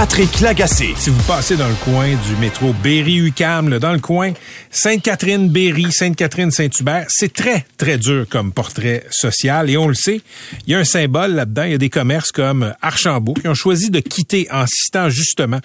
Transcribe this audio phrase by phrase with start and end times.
[0.00, 0.30] Patrick.
[0.66, 4.32] Si vous passez dans le coin du métro Berry-UQAM, dans le coin
[4.70, 9.68] Sainte-Catherine-Berry, Sainte-Catherine-Saint-Hubert, c'est très, très dur comme portrait social.
[9.68, 10.22] Et on le sait,
[10.66, 11.64] il y a un symbole là-dedans.
[11.64, 15.58] Il y a des commerces comme Archambault qui ont choisi de quitter en citant justement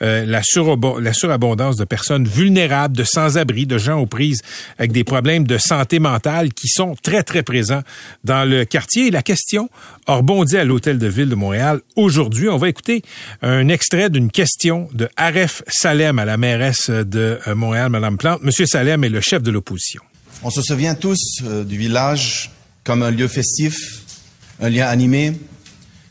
[0.00, 0.40] euh, la,
[1.00, 4.40] la surabondance de personnes vulnérables, de sans-abri, de gens aux prises
[4.78, 7.82] avec des problèmes de santé mentale qui sont très, très présents
[8.24, 9.08] dans le quartier.
[9.08, 9.68] Et la question
[10.06, 12.48] a à l'Hôtel de Ville de Montréal aujourd'hui.
[12.48, 13.02] On va écouter
[13.40, 18.42] un extrait d'une question de Aref Salem à la mairesse de euh, Montréal, Madame Plante.
[18.42, 20.02] Monsieur Salem est le chef de l'opposition.
[20.42, 22.50] On se souvient tous euh, du village
[22.84, 24.02] comme un lieu festif,
[24.60, 25.34] un lieu animé,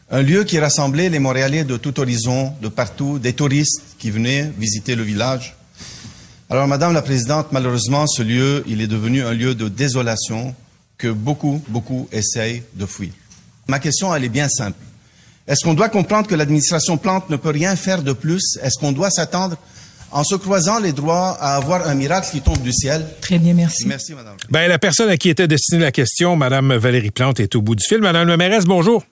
[0.10, 4.52] un lieu qui rassemblait les Montréalais de tout horizon, de partout, des touristes qui venaient
[4.58, 5.56] visiter le village.
[6.50, 10.54] Alors, Madame la Présidente, malheureusement, ce lieu, il est devenu un lieu de désolation
[10.98, 13.12] que beaucoup, beaucoup essayent de fuir.
[13.68, 14.78] Ma question, elle est bien simple.
[15.48, 18.58] Est-ce qu'on doit comprendre que l'administration Plante ne peut rien faire de plus?
[18.62, 19.58] Est-ce qu'on doit s'attendre
[20.12, 23.06] en se croisant les droits à avoir un miracle qui tombe du ciel?
[23.22, 23.88] Très bien, merci.
[23.88, 24.36] Merci, madame.
[24.50, 27.76] Ben, la personne à qui était destinée la question, madame Valérie Plante, est au bout
[27.76, 28.00] du fil.
[28.00, 29.04] Madame la mairesse, bonjour.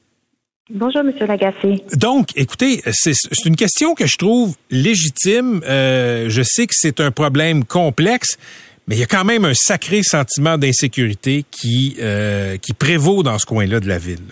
[0.72, 1.84] Bonjour, Monsieur Lagacé.
[1.96, 3.14] Donc, écoutez, c'est
[3.46, 5.62] une question que je trouve légitime.
[5.66, 8.38] Euh, je sais que c'est un problème complexe,
[8.90, 13.46] mais il y a quand même un sacré sentiment d'insécurité qui, euh, prévaut dans ce
[13.46, 14.24] coin-là de la ville.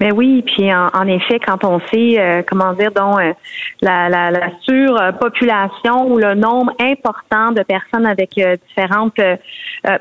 [0.00, 3.34] Mais oui, puis en, effet, quand on sait, euh, comment dire, donc euh,
[3.82, 9.20] la, la, la, surpopulation ou le nombre important de personnes avec euh, différentes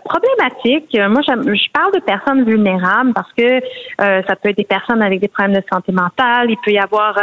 [0.05, 0.97] problématiques.
[1.09, 3.61] Moi, je parle de personnes vulnérables parce que
[3.97, 6.49] ça peut être des personnes avec des problèmes de santé mentale.
[6.49, 7.15] Il peut y avoir,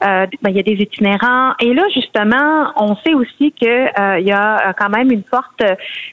[0.00, 1.52] ben, il y a des itinérants.
[1.60, 5.62] Et là, justement, on sait aussi que il y a quand même une forte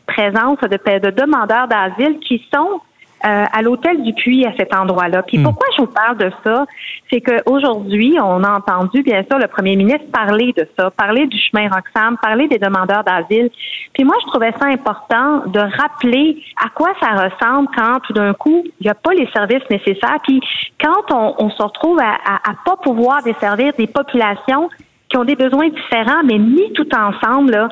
[0.05, 2.81] présence de, de demandeurs d'asile qui sont
[3.23, 5.23] euh, à l'hôtel du Puy à cet endroit-là.
[5.23, 5.43] Puis hmm.
[5.43, 6.65] pourquoi je vous parle de ça,
[7.11, 11.37] c'est qu'aujourd'hui, on a entendu bien sûr le premier ministre parler de ça, parler du
[11.39, 13.49] chemin Roxham, parler des demandeurs d'asile.
[13.93, 18.33] Puis moi, je trouvais ça important de rappeler à quoi ça ressemble quand tout d'un
[18.33, 20.19] coup, il n'y a pas les services nécessaires.
[20.23, 20.41] Puis
[20.79, 24.69] quand on, se retrouve à, à, à pas pouvoir desservir des populations
[25.09, 27.69] qui ont des besoins différents, mais mis tout ensemble, là,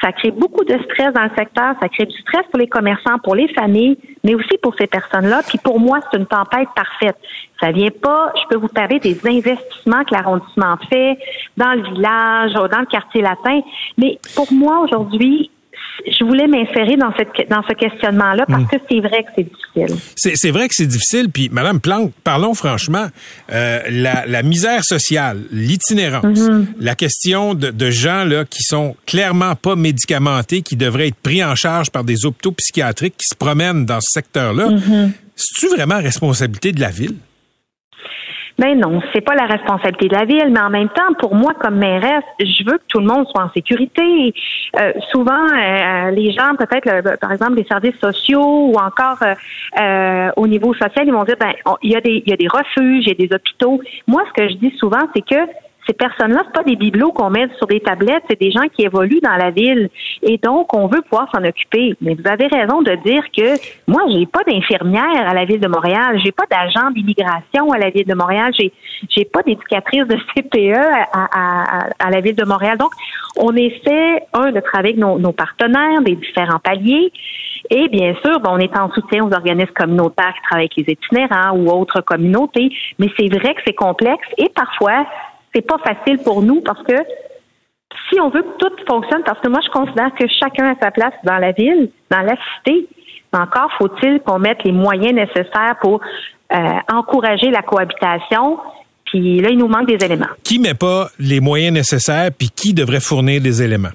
[0.00, 3.18] ça crée beaucoup de stress dans le secteur, ça crée du stress pour les commerçants,
[3.22, 5.42] pour les familles, mais aussi pour ces personnes-là.
[5.46, 7.16] Puis pour moi, c'est une tempête parfaite.
[7.60, 11.18] Ça vient pas, je peux vous parler des investissements que l'arrondissement fait
[11.56, 13.60] dans le village, dans le quartier latin,
[13.98, 15.50] mais pour moi aujourd'hui,
[16.06, 18.68] je voulais m'insérer dans, cette, dans ce questionnement-là parce hmm.
[18.68, 20.34] que c'est vrai que c'est difficile.
[20.34, 21.30] C'est vrai que c'est difficile.
[21.30, 23.06] Puis, Madame Plante, parlons franchement,
[23.52, 26.66] euh, la, la, misère sociale, l'itinérance, mm-hmm.
[26.80, 31.44] la question de, de, gens là qui sont clairement pas médicamentés, qui devraient être pris
[31.44, 35.10] en charge par des hôpitaux psychiatriques qui se promènent dans ce secteur-là, mm-hmm.
[35.36, 37.16] c'est-tu vraiment responsabilité de la ville?
[38.60, 41.54] Ben non, c'est pas la responsabilité de la ville, mais en même temps, pour moi
[41.58, 44.34] comme mairesse, je veux que tout le monde soit en sécurité.
[44.78, 50.46] Euh, souvent, euh, les gens, peut-être, par exemple, les services sociaux ou encore euh, au
[50.46, 53.06] niveau social, ils vont dire, ben, il y a des, il y a des refuges,
[53.06, 53.80] il y a des hôpitaux.
[54.06, 55.40] Moi, ce que je dis souvent, c'est que
[55.86, 58.82] ces personnes-là, c'est pas des bibelots qu'on met sur des tablettes, c'est des gens qui
[58.82, 59.88] évoluent dans la ville.
[60.22, 61.94] Et donc, on veut pouvoir s'en occuper.
[62.00, 63.54] Mais vous avez raison de dire que
[63.90, 67.90] moi, j'ai pas d'infirmière à la ville de Montréal, j'ai pas d'agent d'immigration à la
[67.90, 68.72] ville de Montréal, j'ai
[69.08, 70.76] j'ai pas d'éducatrice de CPE
[71.12, 72.76] à, à, la ville de Montréal.
[72.76, 72.90] Donc,
[73.36, 77.12] on essaie, un, de travailler avec nos, nos partenaires des différents paliers.
[77.70, 81.56] Et bien sûr, on est en soutien aux organismes communautaires qui travaillent avec les itinérants
[81.56, 82.70] ou autres communautés.
[82.98, 85.06] Mais c'est vrai que c'est complexe et parfois,
[85.54, 86.94] c'est pas facile pour nous parce que
[88.08, 90.90] si on veut que tout fonctionne, parce que moi, je considère que chacun a sa
[90.90, 92.88] place dans la ville, dans la cité,
[93.32, 96.00] encore faut-il qu'on mette les moyens nécessaires pour
[96.52, 96.56] euh,
[96.92, 98.58] encourager la cohabitation.
[99.04, 100.26] Puis là, il nous manque des éléments.
[100.44, 103.90] Qui met pas les moyens nécessaires, puis qui devrait fournir les éléments?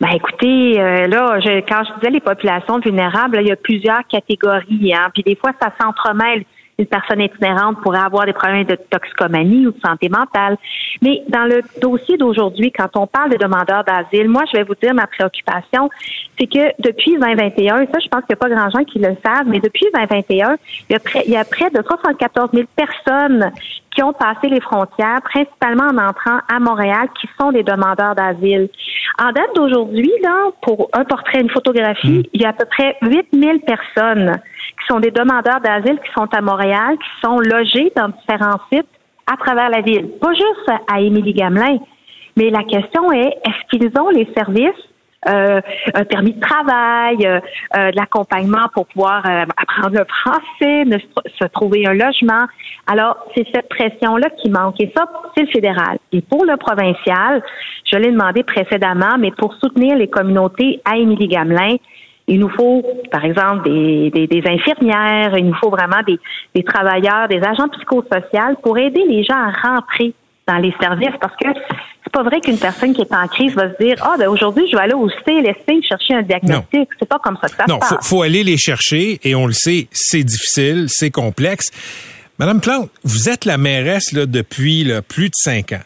[0.00, 4.94] Ben écoutez, euh, là, quand je disais les populations vulnérables, il y a plusieurs catégories,
[4.94, 6.44] hein, puis des fois ça s'entremêle
[6.78, 10.56] une personne itinérante pourrait avoir des problèmes de toxicomanie ou de santé mentale.
[11.02, 14.74] Mais dans le dossier d'aujourd'hui, quand on parle de demandeurs d'asile, moi, je vais vous
[14.74, 15.88] dire ma préoccupation,
[16.38, 19.16] c'est que depuis 2021, ça, je pense qu'il n'y a pas grand gens qui le
[19.24, 20.56] savent, mais depuis 2021,
[20.88, 23.52] il y a près, il y a près de 74 000 personnes
[23.96, 28.68] qui ont passé les frontières, principalement en entrant à Montréal, qui sont des demandeurs d'asile.
[29.18, 32.96] En date d'aujourd'hui, là, pour un portrait, une photographie, il y a à peu près
[33.00, 34.32] 8000 personnes
[34.78, 38.86] qui sont des demandeurs d'asile qui sont à Montréal, qui sont logés dans différents sites
[39.26, 40.10] à travers la ville.
[40.20, 41.78] Pas juste à Émilie-Gamelin,
[42.36, 44.84] mais la question est, est-ce qu'ils ont les services
[45.28, 45.60] euh,
[45.94, 47.40] un permis de travail, euh,
[47.76, 49.24] euh, de l'accompagnement pour pouvoir
[49.56, 50.84] apprendre le français,
[51.40, 52.46] se trouver un logement.
[52.86, 54.80] Alors, c'est cette pression-là qui manque.
[54.80, 55.98] Et ça, c'est le fédéral.
[56.12, 57.42] Et pour le provincial,
[57.90, 61.76] je l'ai demandé précédemment, mais pour soutenir les communautés à Émilie-Gamelin,
[62.28, 66.18] il nous faut, par exemple, des, des, infirmières, il nous faut vraiment des,
[66.54, 70.12] des travailleurs, des agents psychosociaux pour aider les gens à rentrer
[70.46, 71.48] dans les services parce que
[72.16, 74.76] pas vrai qu'une personne qui est en crise va se dire ah ben aujourd'hui je
[74.76, 76.88] vais aller au CLSC chercher un diagnostic.
[76.98, 77.90] C'est pas comme ça que ça non, se passe.
[77.90, 81.70] Non, faut, faut aller les chercher et on le sait, c'est difficile, c'est complexe.
[82.38, 85.82] Madame Plante, vous êtes la mairesse là, depuis là, plus de cinq ans.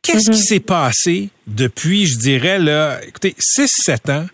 [0.00, 0.48] Qu'est-ce qui mm-hmm.
[0.48, 4.26] s'est passé depuis, je dirais, là, écoutez, 6-7 ans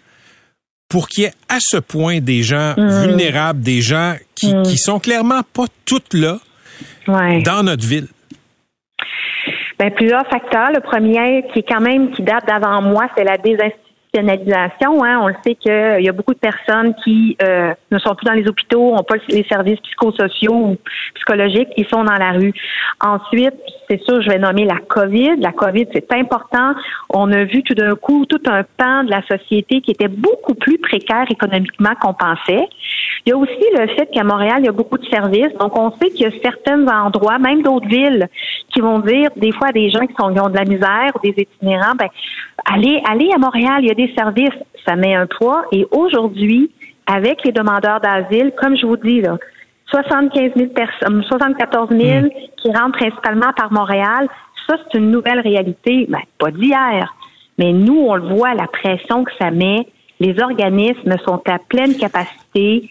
[0.88, 3.02] pour qu'il y ait à ce point des gens mm.
[3.02, 4.62] vulnérables, des gens qui, mm.
[4.64, 6.38] qui sont clairement pas toutes là
[7.06, 8.08] dans notre ville?
[9.80, 10.72] Ben, plusieurs facteurs.
[10.72, 15.20] Le premier, qui est quand même qui date d'avant moi, c'est la désinstitution Hein.
[15.22, 18.32] On le sait qu'il y a beaucoup de personnes qui euh, ne sont plus dans
[18.32, 20.76] les hôpitaux, n'ont pas les services psychosociaux ou
[21.14, 22.52] psychologiques, ils sont dans la rue.
[23.00, 23.54] Ensuite,
[23.88, 25.36] c'est sûr, je vais nommer la COVID.
[25.38, 26.74] La COVID, c'est important.
[27.10, 30.54] On a vu tout d'un coup tout un pan de la société qui était beaucoup
[30.54, 32.68] plus précaire économiquement qu'on pensait.
[33.26, 35.52] Il y a aussi le fait qu'à Montréal, il y a beaucoup de services.
[35.58, 38.28] Donc, on sait qu'il y a certains endroits, même d'autres villes,
[38.72, 41.10] qui vont dire des fois à des gens qui, sont, qui ont de la misère
[41.14, 42.08] ou des itinérants, ben,
[42.64, 44.58] allez, allez à Montréal, il y a services.
[44.86, 45.64] Ça met un poids.
[45.72, 46.70] Et aujourd'hui,
[47.06, 49.36] avec les demandeurs d'asile, comme je vous dis, là,
[49.90, 52.26] 75 000 personnes, 74 000
[52.62, 54.28] qui rentrent principalement par Montréal,
[54.68, 56.06] ça, c'est une nouvelle réalité.
[56.08, 57.14] Ben, pas d'hier.
[57.58, 59.86] Mais nous, on le voit, la pression que ça met.
[60.20, 62.88] Les organismes sont à pleine capacité.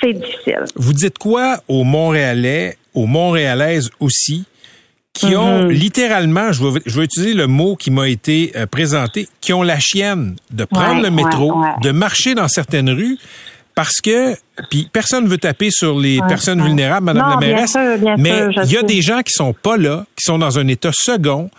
[0.00, 0.64] C'est difficile.
[0.76, 4.44] Vous dites quoi aux Montréalais, aux Montréalaises aussi,
[5.16, 5.70] qui ont mhm.
[5.70, 9.62] littéralement, je vais, je vais utiliser le mot qui m'a été euh, présenté, qui ont
[9.62, 13.18] la chienne de prendre le métro, de marcher dans certaines rues,
[13.74, 14.36] parce que
[14.70, 17.76] puis personne ne veut taper sur les personnes vulnérables, Madame la mairesse,
[18.18, 20.90] mais il y a des gens qui sont pas là, qui sont dans un état
[20.92, 21.50] second,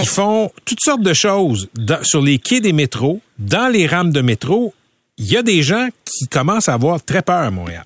[0.00, 1.68] qui font toutes sortes de choses
[2.02, 4.74] sur les quais des métros, dans les rames de métro.
[5.16, 7.84] Il y a des gens qui commencent à avoir très peur à Montréal.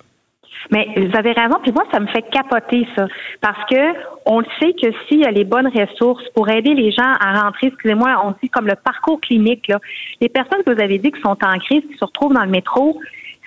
[0.71, 3.07] Mais vous avez raison, puis moi, ça me fait capoter ça.
[3.41, 3.93] Parce que
[4.25, 7.41] on le sait que s'il y a les bonnes ressources pour aider les gens à
[7.41, 9.79] rentrer, excusez-moi, on dit comme le parcours clinique, là,
[10.21, 12.51] les personnes que vous avez dit qui sont en crise, qui se retrouvent dans le
[12.51, 12.99] métro,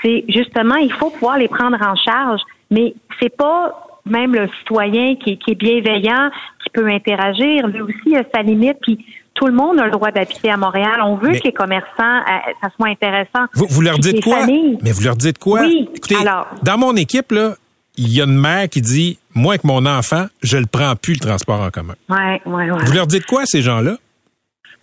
[0.03, 2.41] c'est justement, il faut pouvoir les prendre en charge.
[2.71, 6.31] Mais c'est pas même le citoyen qui, est bienveillant,
[6.63, 10.11] qui peut interagir, lui aussi a sa limite, puis tout le monde a le droit
[10.11, 11.01] d'habiter à Montréal.
[11.05, 13.47] On veut que les commerçants, euh, ça soit intéressant.
[13.55, 14.47] Vous, vous leur dites quoi?
[14.47, 15.61] Mais vous leur dites quoi?
[15.63, 15.89] Oui.
[15.95, 16.17] Écoutez,
[16.63, 17.55] dans mon équipe, là,
[17.97, 21.15] il y a une mère qui dit, moi, avec mon enfant, je ne prends plus
[21.15, 21.95] le transport en commun.
[22.09, 22.85] Ouais, ouais, ouais.
[22.85, 23.97] Vous leur dites quoi, ces gens-là?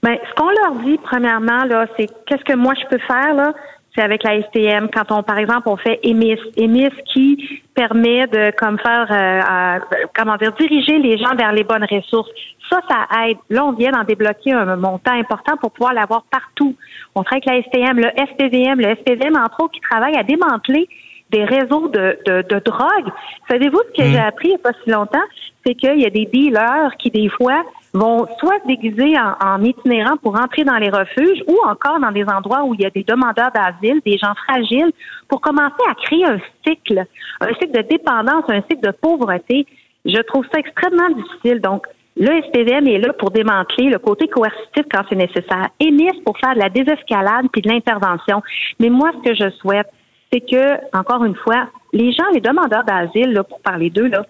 [0.02, 3.54] Ben, ce qu'on leur dit, premièrement, là, c'est qu'est-ce que moi je peux faire, là?
[3.96, 4.90] C'est avec la STM.
[4.94, 6.40] Quand on, par exemple, on fait EMIS.
[6.58, 11.86] EMIS qui permet de, comme faire, euh, comment dire, diriger les gens vers les bonnes
[11.90, 12.30] ressources.
[12.70, 13.38] Ça, ça aide.
[13.50, 16.76] Là, on vient d'en débloquer un montant important pour pouvoir l'avoir partout.
[17.16, 20.88] On travaille avec la STM, le SPVM, le SPVM, entre autres, qui travaille à démanteler
[21.32, 23.12] des réseaux de, de, de drogue.
[23.50, 24.12] Savez-vous ce que mm.
[24.12, 25.26] j'ai appris il n'y a pas si longtemps?
[25.66, 29.64] C'est qu'il y a des dealers qui, des fois, vont soit se déguiser en, en,
[29.64, 32.90] itinérant pour entrer dans les refuges ou encore dans des endroits où il y a
[32.90, 34.92] des demandeurs d'asile, des gens fragiles,
[35.28, 37.06] pour commencer à créer un cycle,
[37.42, 39.66] un cycle de dépendance, un cycle de pauvreté.
[40.06, 41.62] Je trouve ça extrêmement difficile.
[41.62, 41.86] Donc,
[42.18, 45.70] le SPVM est là pour démanteler le côté coercitif quand c'est nécessaire.
[45.80, 48.42] EMIS pour faire de la désescalade puis de l'intervention.
[48.80, 49.88] Mais moi, ce que je souhaite,
[50.32, 54.26] c'est que, encore une fois, les gens, les demandeurs d'asile, pour parler d'eux, là,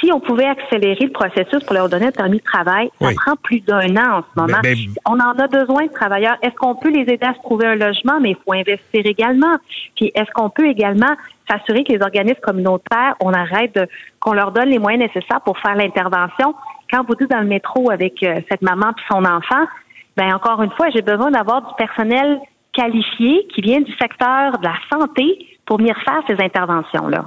[0.00, 3.36] si on pouvait accélérer le processus pour leur donner un permis de travail, ça prend
[3.36, 4.58] plus d'un an en ce moment.
[5.06, 6.36] On en a besoin de travailleurs.
[6.42, 9.56] Est-ce qu'on peut les aider à se trouver un logement, mais il faut investir également.
[9.94, 11.14] Puis est-ce qu'on peut également
[11.48, 13.86] s'assurer que les organismes communautaires, on arrête de,
[14.20, 16.54] qu'on leur donne les moyens nécessaires pour faire l'intervention?
[16.90, 19.66] Quand vous dites dans le métro avec euh, cette maman puis son enfant,
[20.16, 22.40] ben encore une fois, j'ai besoin d'avoir du personnel
[22.72, 27.26] qualifié qui vient du secteur de la santé pour venir faire ces interventions-là.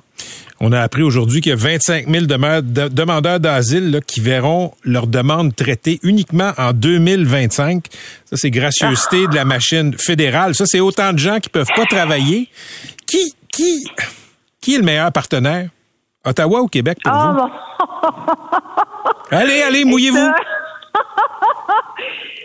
[0.61, 4.73] On a appris aujourd'hui qu'il y a 25 000 demeures- de- demandeurs d'asile qui verront
[4.83, 7.85] leur demande traitée uniquement en 2025.
[8.25, 10.55] Ça, c'est gracieuseté de la machine fédérale.
[10.55, 12.49] Ça, c'est autant de gens qui peuvent pas travailler.
[13.07, 13.85] Qui, qui,
[14.61, 15.69] qui est le meilleur partenaire?
[16.25, 17.37] Ottawa ou Québec pour Ah, vous?
[17.37, 17.49] bon.
[19.37, 20.17] Allez, allez, mouillez-vous.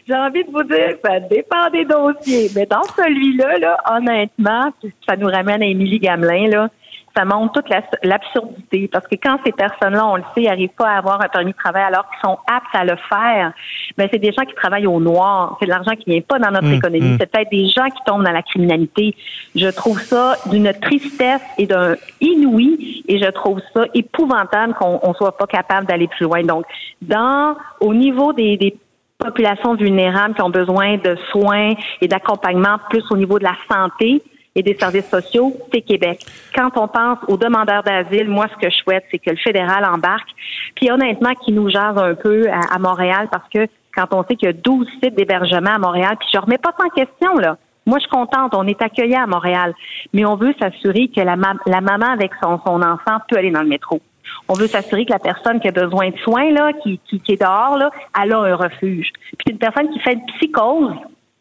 [0.07, 2.51] J'ai envie de vous dire ça dépend des dossiers.
[2.55, 4.71] Mais dans celui-là, là, honnêtement,
[5.09, 6.69] ça nous ramène à Émilie Gamelin, là,
[7.17, 8.89] ça montre toute la- l'absurdité.
[8.93, 11.57] Parce que quand ces personnes-là, on le sait, n'arrivent pas à avoir un permis de
[11.57, 13.53] travail alors qu'ils sont aptes à le faire,
[13.97, 15.57] ben c'est des gens qui travaillent au noir.
[15.61, 17.13] C'est de l'argent qui vient pas dans notre Hum, économie.
[17.13, 17.17] hum.
[17.21, 19.15] C'est peut-être des gens qui tombent dans la criminalité.
[19.55, 25.15] Je trouve ça d'une tristesse et d'un inouï et je trouve ça épouvantable qu'on on
[25.15, 26.43] soit pas capable d'aller plus loin.
[26.43, 26.65] Donc,
[27.03, 28.77] dans au niveau des, des
[29.19, 34.23] populations vulnérables qui ont besoin de soins et d'accompagnement plus au niveau de la santé
[34.55, 36.25] et des services sociaux, c'est Québec.
[36.55, 39.85] Quand on pense aux demandeurs d'asile, moi, ce que je souhaite, c'est que le fédéral
[39.85, 40.29] embarque,
[40.77, 44.47] puis honnêtement, qu'il nous jase un peu à, Montréal, parce que quand on sait qu'il
[44.47, 47.57] y a 12 sites d'hébergement à Montréal, puis je remets pas ça en question, là.
[47.87, 49.75] Moi, je suis contente, on est accueillis à Montréal,
[50.15, 53.61] mais on veut s'assurer que la, ma- la maman avec son, enfant peut aller dans
[53.61, 54.01] le métro.
[54.49, 57.33] On veut s'assurer que la personne qui a besoin de soins, là, qui, qui, qui
[57.33, 57.91] est dehors, là,
[58.23, 59.13] elle a un refuge.
[59.39, 60.95] Puis une personne qui fait une psychose,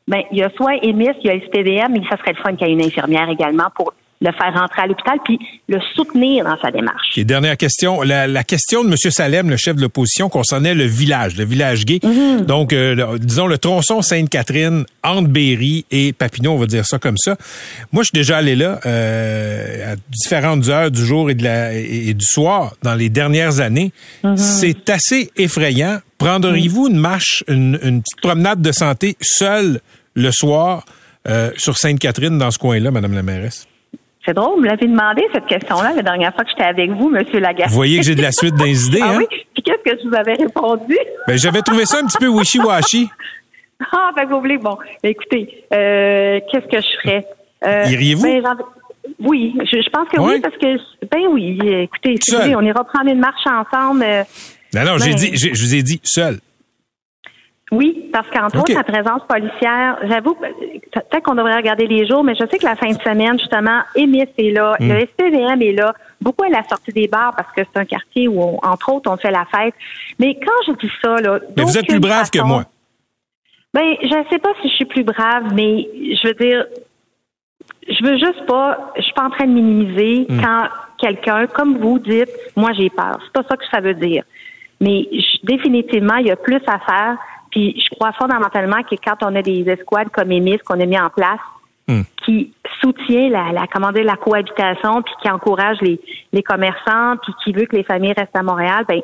[0.07, 2.55] ben, il y a soit EMIS, il y a SPVM, mais ça serait le fun
[2.55, 3.93] qu'il y ait une infirmière également pour
[4.23, 5.37] le faire rentrer à l'hôpital puis
[5.67, 7.17] le soutenir dans sa démarche.
[7.17, 8.95] Et dernière question, la, la question de M.
[8.97, 11.99] Salem, le chef de l'opposition, concernait le village, le village gay.
[12.47, 17.17] Donc, euh, disons le tronçon Sainte-Catherine entre Berry et Papineau, on va dire ça comme
[17.17, 17.35] ça.
[17.91, 21.73] Moi, je suis déjà allé là euh, à différentes heures du jour et, de la,
[21.73, 23.91] et, du soir dans les dernières années.
[24.37, 25.99] C'est assez effrayant.
[26.17, 29.81] Prendriez-vous une marche, une, une petite promenade de santé seule
[30.15, 30.85] le soir
[31.27, 33.67] euh, sur Sainte-Catherine dans ce coin-là, Madame la mairesse?
[34.25, 37.09] C'est drôle, vous me l'avez demandé cette question-là la dernière fois que j'étais avec vous,
[37.09, 37.69] Monsieur Lagacé.
[37.69, 39.17] Vous voyez que j'ai de la suite dans les idées, Ah hein?
[39.17, 39.25] oui?
[39.53, 40.97] Puis qu'est-ce que je vous avais répondu?
[41.27, 43.09] Ben, j'avais trouvé ça un petit peu wishy-washy.
[43.91, 47.25] Ah, ben vous voulez, bon, ben, écoutez, euh, qu'est-ce que je ferais?
[47.65, 48.23] Euh, Iriez-vous?
[48.23, 48.57] ben,
[49.19, 50.77] oui, je, je pense que oui, parce que,
[51.11, 52.41] ben oui, écoutez, si vous Seul.
[52.43, 54.03] voulez, on ira prendre une marche ensemble.
[54.03, 54.23] euh,
[54.73, 56.39] Non, non, j'ai Ben- dit, je vous ai dit seul.
[57.71, 60.47] Oui, parce qu'entre autres, la présence policière, j'avoue, euh,
[60.91, 63.79] peut-être qu'on devrait regarder les jours, mais je sais que la fin de semaine, justement,
[63.95, 64.89] Émis est là, Hmm.
[64.89, 68.27] le SPVM est là, beaucoup à la sortie des bars parce que c'est un quartier
[68.27, 69.73] où, on- entre autres, on fait la fête.
[70.19, 72.63] Mais quand je dis ça, là, Mais vous êtes plus brave que moi.
[73.73, 76.65] Ben, je ne sais pas si je suis plus brave, mais je veux dire,
[77.89, 80.41] je veux juste pas, je suis pas en train de minimiser Hmm.
[80.41, 80.63] quand
[80.99, 83.17] quelqu'un, comme vous dites, moi j'ai peur.
[83.23, 84.23] C'est pas ça que ça veut dire.
[84.79, 87.17] Mais je- définitivement, il y a plus à faire.
[87.53, 90.99] Puis je crois fondamentalement que quand on a des escouades comme EMIS qu'on a mis
[90.99, 91.39] en place,
[91.85, 92.03] Hmm.
[92.23, 93.65] qui soutient la, la,
[94.03, 95.99] la cohabitation, puis qui encourage les,
[96.31, 99.01] les commerçants, puis qui veut que les familles restent à Montréal, ben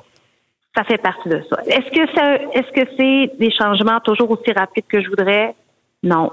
[0.74, 1.62] ça fait partie de ça.
[1.66, 5.54] Est-ce que ça, est-ce que c'est des changements toujours aussi rapides que je voudrais?
[6.04, 6.32] Non.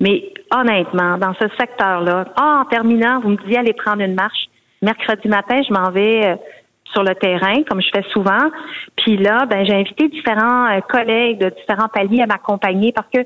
[0.00, 4.48] Mais honnêtement, dans ce secteur-là, ah, en terminant, vous me disiez aller prendre une marche.
[4.80, 6.36] Mercredi matin, je m'en vais euh,
[6.92, 8.50] sur le terrain, comme je fais souvent.
[8.96, 13.20] Puis là, ben, j'ai invité différents euh, collègues de différents paliers à m'accompagner parce que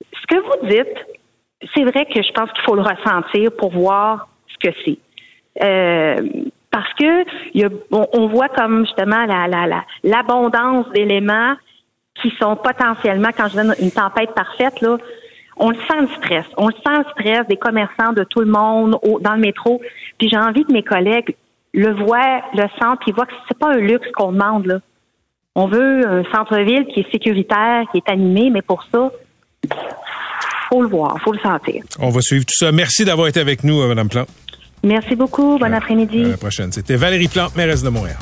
[0.00, 4.28] ce que vous dites, c'est vrai que je pense qu'il faut le ressentir pour voir
[4.48, 4.98] ce que c'est.
[5.62, 6.16] Euh,
[6.70, 7.24] parce que
[7.56, 11.54] y a, on, voit comme justement la, la, la, l'abondance d'éléments
[12.20, 14.96] qui sont potentiellement, quand je donne une tempête parfaite, là,
[15.56, 16.46] on le sent le stress.
[16.56, 19.80] On le sent le stress des commerçants, de tout le monde dans le métro.
[20.18, 21.36] Puis j'ai envie que mes collègues
[21.74, 24.78] le voient, le sentent, puis voient que c'est pas un luxe qu'on demande, là.
[25.56, 29.10] On veut un centre-ville qui est sécuritaire, qui est animé, mais pour ça,
[30.68, 31.84] faut le voir, faut le sentir.
[32.00, 32.72] On va suivre tout ça.
[32.72, 34.28] Merci d'avoir été avec nous, euh, Madame Plante.
[34.82, 35.58] Merci beaucoup.
[35.58, 36.24] Bon après-midi.
[36.24, 36.72] À la prochaine.
[36.72, 38.16] C'était Valérie Plante, mairesse de Montréal.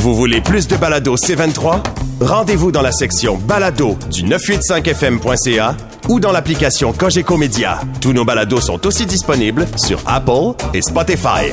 [0.00, 1.82] Vous voulez plus de balado C23?
[2.20, 5.76] Rendez-vous dans la section balado du 985fm.ca
[6.08, 7.80] ou dans l'application Cogeco Média.
[8.00, 11.52] Tous nos balados sont aussi disponibles sur Apple et Spotify.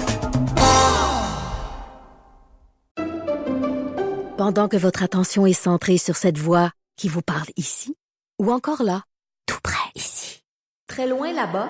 [4.37, 7.95] Pendant que votre attention est centrée sur cette voix qui vous parle ici,
[8.39, 9.01] ou encore là,
[9.47, 10.43] tout près ici,
[10.87, 11.69] très loin là-bas,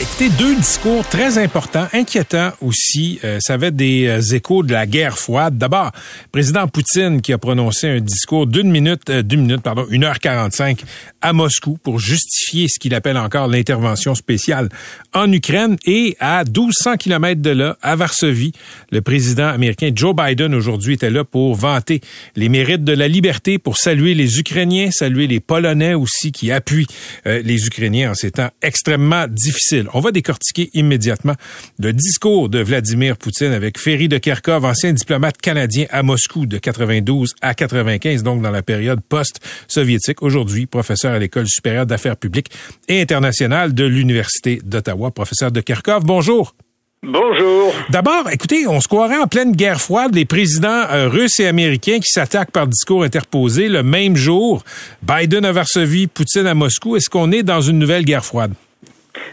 [0.00, 3.18] Écoutez, deux discours très importants, inquiétants aussi.
[3.24, 5.58] Euh, ça avait des euh, échos de la guerre froide.
[5.58, 5.90] D'abord,
[6.30, 10.20] président Poutine qui a prononcé un discours d'une minute, euh, d'une minute, pardon, une heure
[10.20, 10.84] quarante-cinq
[11.20, 14.68] à Moscou pour justifier ce qu'il appelle encore l'intervention spéciale
[15.14, 18.52] en Ukraine et à 1200 kilomètres de là, à Varsovie,
[18.92, 22.02] le président américain Joe Biden aujourd'hui était là pour vanter
[22.36, 26.86] les mérites de la liberté, pour saluer les Ukrainiens, saluer les Polonais aussi qui appuient
[27.24, 29.87] les Ukrainiens en ces temps extrêmement difficiles.
[29.94, 31.34] On va décortiquer immédiatement
[31.78, 36.58] le discours de Vladimir Poutine avec Ferry de Kerkov, ancien diplomate canadien à Moscou de
[36.58, 40.22] 92 à 95, donc dans la période post-soviétique.
[40.22, 42.50] Aujourd'hui, professeur à l'École supérieure d'affaires publiques
[42.88, 45.10] et internationales de l'Université d'Ottawa.
[45.10, 46.54] Professeur de Kerkov, bonjour.
[47.02, 47.72] Bonjour.
[47.90, 52.00] D'abord, écoutez, on se croirait en pleine guerre froide, les présidents euh, russes et américains
[52.00, 54.64] qui s'attaquent par discours interposés le même jour.
[55.02, 56.96] Biden à Varsovie, Poutine à Moscou.
[56.96, 58.52] Est-ce qu'on est dans une nouvelle guerre froide?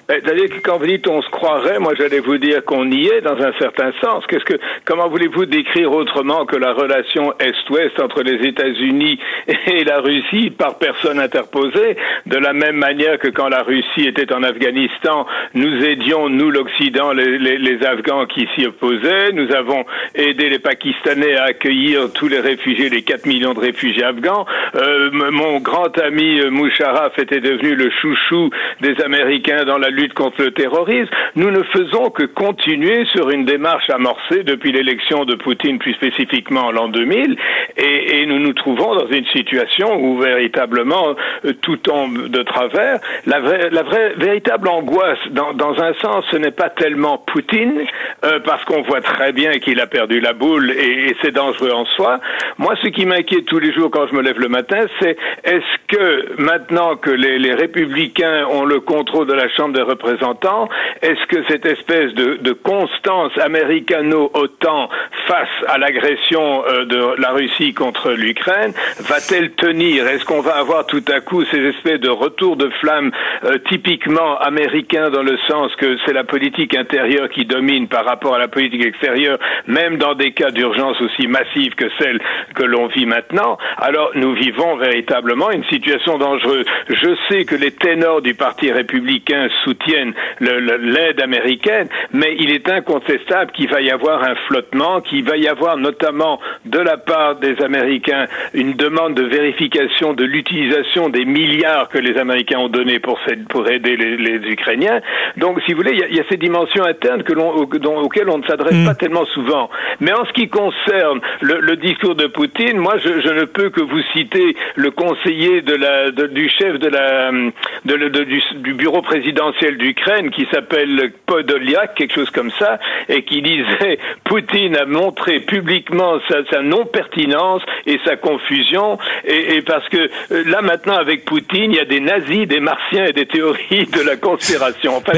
[0.08, 3.08] Ben, c'est-à-dire que quand vous dites on se croirait, moi j'allais vous dire qu'on y
[3.08, 4.24] est dans un certain sens.
[4.28, 9.20] Qu'est-ce que, comment voulez-vous décrire autrement que la relation Est-Ouest entre les États-Unis
[9.68, 14.32] et la Russie par personne interposée, de la même manière que quand la Russie était
[14.34, 19.86] en Afghanistan, nous aidions, nous l'Occident, les, les, les, Afghans qui s'y opposaient, nous avons
[20.16, 24.46] aidé les Pakistanais à accueillir tous les réfugiés, les 4 millions de réfugiés afghans.
[24.76, 28.50] Euh, mon grand ami Moucharaf était devenu le chouchou
[28.82, 33.46] des Américains dans la lutte contre le terrorisme, nous ne faisons que continuer sur une
[33.46, 37.38] démarche amorcée depuis l'élection de Poutine, plus spécifiquement en l'an 2000,
[37.78, 41.16] et, et, nous nous trouvons dans une situation où véritablement
[41.46, 43.00] euh, tout tombe de travers.
[43.26, 47.82] La vraie, la vraie véritable angoisse, dans, dans un sens, ce n'est pas tellement Poutine,
[48.24, 51.72] euh, parce qu'on voit très bien qu'il a perdu la boule et, et c'est dangereux
[51.72, 52.20] en soi.
[52.58, 55.96] Moi, ce qui m'inquiète tous les jours quand je me lève le matin, c'est est-ce
[55.96, 60.68] que maintenant que les, les républicains ont le contrôle de la Chambre des représentants,
[61.02, 64.90] est-ce que cette espèce de, de constance américano-OTAN
[65.28, 70.08] face à l'agression euh, de la Russie contre l'Ukraine va-t-elle tenir?
[70.08, 73.12] Est-ce qu'on va avoir tout à coup ces espèces de retours de flamme
[73.44, 78.36] euh, typiquement américains dans le sens que c'est la politique intérieure qui domine par rapport
[78.36, 82.20] à la politique extérieure, même dans des cas d'urgence aussi massive que celle
[82.56, 83.58] que l'on vit maintenant?
[83.78, 86.66] Alors nous vivons véritablement une situation dangereuse.
[86.90, 93.52] Je sais que les ténors du Parti républicain soutiennent l'aide américaine, mais il est incontestable
[93.52, 97.62] qu'il va y avoir un flottement, qu'il va y avoir notamment de la part des
[97.62, 103.20] Américains une demande de vérification de l'utilisation des milliards que les Américains ont donnés pour,
[103.50, 105.02] pour aider les, les, Ukrainiens.
[105.38, 107.50] Donc, si vous voulez, il y a, il y a ces dimensions internes que l'on,
[107.50, 108.86] auxquelles on ne s'adresse mmh.
[108.86, 109.70] pas tellement souvent.
[110.00, 113.70] Mais en ce qui concerne le, le discours de Poutine, moi, je, je, ne peux
[113.70, 118.42] que vous citer le conseiller de la, de, du chef de la, de, de, du,
[118.58, 119.45] du bureau présidentiel
[119.78, 122.80] d'Ukraine qui s'appelle Podolyak, quelque chose comme ça,
[123.10, 129.62] et qui disait Poutine a montré publiquement sa, sa non-pertinence et sa confusion, et, et
[129.62, 133.14] parce que euh, là maintenant avec Poutine, il y a des nazis, des martiens et
[133.14, 134.98] des théories de la conspiration.
[134.98, 135.14] Enfin,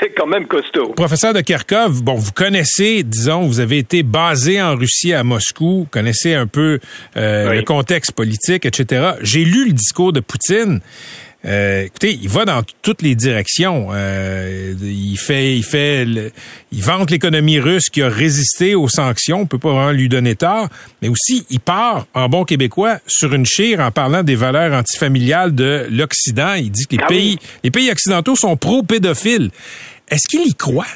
[0.00, 0.92] c'est quand même costaud.
[0.94, 5.80] Professeur de Kharkov, bon, vous connaissez, disons, vous avez été basé en Russie à Moscou,
[5.80, 6.78] vous connaissez un peu
[7.16, 7.56] euh, oui.
[7.56, 9.12] le contexte politique, etc.
[9.22, 10.80] J'ai lu le discours de Poutine.
[11.44, 13.88] Euh, écoutez, il va dans toutes les directions.
[13.92, 16.32] Euh, il fait, il fait, le,
[16.72, 19.42] il vante l'économie russe qui a résisté aux sanctions.
[19.42, 20.68] On peut pas vraiment lui donner tort,
[21.00, 25.54] mais aussi il part en bon québécois sur une chire en parlant des valeurs antifamiliales
[25.54, 26.54] de l'Occident.
[26.54, 29.50] Il dit que les ah pays, les pays occidentaux sont pro-pédophiles.
[30.08, 30.86] Est-ce qu'il y croit?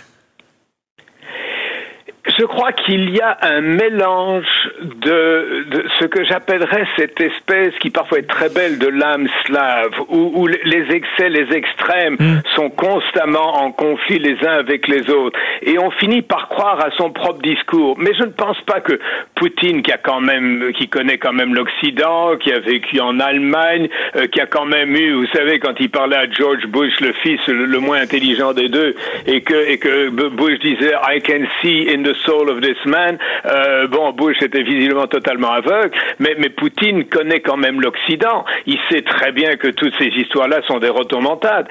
[2.24, 4.46] Je crois qu'il y a un mélange
[4.80, 9.90] de, de ce que j'appellerais cette espèce qui parfois est très belle de l'âme slave,
[10.08, 12.42] où, où, les excès, les extrêmes mm.
[12.54, 15.36] sont constamment en conflit les uns avec les autres.
[15.62, 17.96] Et on finit par croire à son propre discours.
[17.98, 19.00] Mais je ne pense pas que
[19.34, 23.88] Poutine, qui a quand même, qui connaît quand même l'Occident, qui a vécu en Allemagne,
[24.14, 27.12] euh, qui a quand même eu, vous savez, quand il parlait à George Bush, le
[27.14, 28.94] fils le, le moins intelligent des deux,
[29.26, 33.18] et que, et que Bush disait, I can see in the soul of this man.
[33.46, 38.44] Euh, bon, Bush était visiblement totalement aveugle, mais, Poutine connaît quand même l'Occident.
[38.66, 41.66] Il sait très bien que toutes ces histoires-là sont des rotomontades.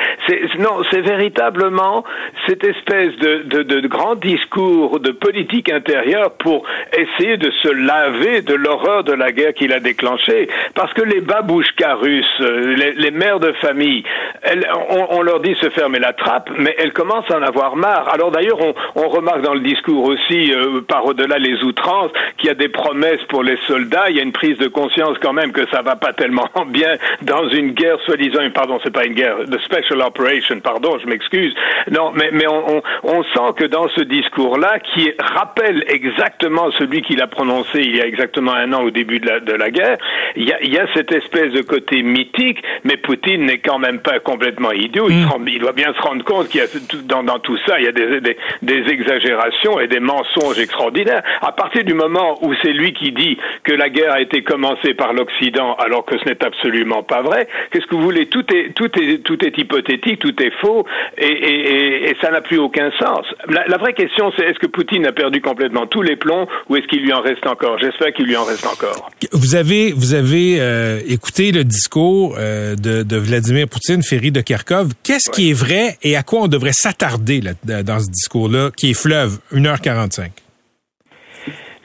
[0.60, 2.04] Non, c'est véritablement
[2.48, 9.04] cette espèce de, grand discours de politique intérieure pour essayer de se laver de l'horreur
[9.04, 10.48] de la guerre qu'il a déclenchée.
[10.76, 14.04] Parce que les babouchkas russes, les, les mères de famille,
[15.10, 18.10] on, leur dit se fermer la trappe, mais elles commencent à en avoir marre.
[18.14, 18.60] Alors d'ailleurs,
[18.96, 22.56] on remarque dans le discours aussi aussi, euh, par au-delà les outrances, qu'il y a
[22.56, 24.10] des promesses pour les soldats.
[24.10, 26.96] Il y a une prise de conscience quand même que ça va pas tellement bien
[27.22, 28.40] dans une guerre soi-disant.
[28.54, 30.60] Pardon, c'est pas une guerre, de special operation.
[30.60, 31.54] Pardon, je m'excuse.
[31.90, 37.02] Non, mais mais on, on, on sent que dans ce discours-là, qui rappelle exactement celui
[37.02, 39.70] qu'il a prononcé il y a exactement un an au début de la, de la
[39.70, 39.98] guerre,
[40.36, 43.80] il y a, il y a cette espèce de côté mythique, mais Poutine n'est quand
[43.80, 45.08] même pas complètement idiot.
[45.10, 46.68] Il, se rend- il doit bien se rendre compte qu'il y a
[47.06, 50.21] dans, dans tout ça, il y a des, des, des exagérations et des mensonges
[50.58, 51.24] extraordinaires.
[51.42, 54.94] À partir du moment où c'est lui qui dit que la guerre a été commencée
[54.94, 58.28] par l'Occident, alors que ce n'est absolument pas vrai, qu'est-ce que vous voulez?
[58.28, 60.86] Tout est tout est tout est hypothétique, tout est faux,
[61.18, 63.26] et, et, et, et ça n'a plus aucun sens.
[63.50, 66.76] La, la vraie question, c'est est-ce que Poutine a perdu complètement tous les plombs, ou
[66.76, 67.78] est-ce qu'il lui en reste encore?
[67.80, 69.10] J'espère qu'il lui en reste encore.
[69.32, 74.42] Vous avez vous avez euh, écouté le discours euh, de, de Vladimir Poutine, Ferry de
[74.42, 74.94] Kharkov.
[75.04, 78.94] Qu'est-ce qui est vrai et à quoi on devrait s'attarder dans ce discours-là, qui est
[78.94, 79.40] fleuve,
[80.12, 80.32] 1h45?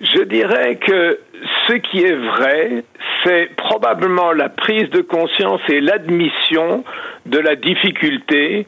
[0.01, 1.21] Je dirais que
[1.69, 2.85] ce qui est vrai,
[3.25, 6.85] c'est probablement la prise de conscience et l'admission
[7.25, 8.67] de la difficulté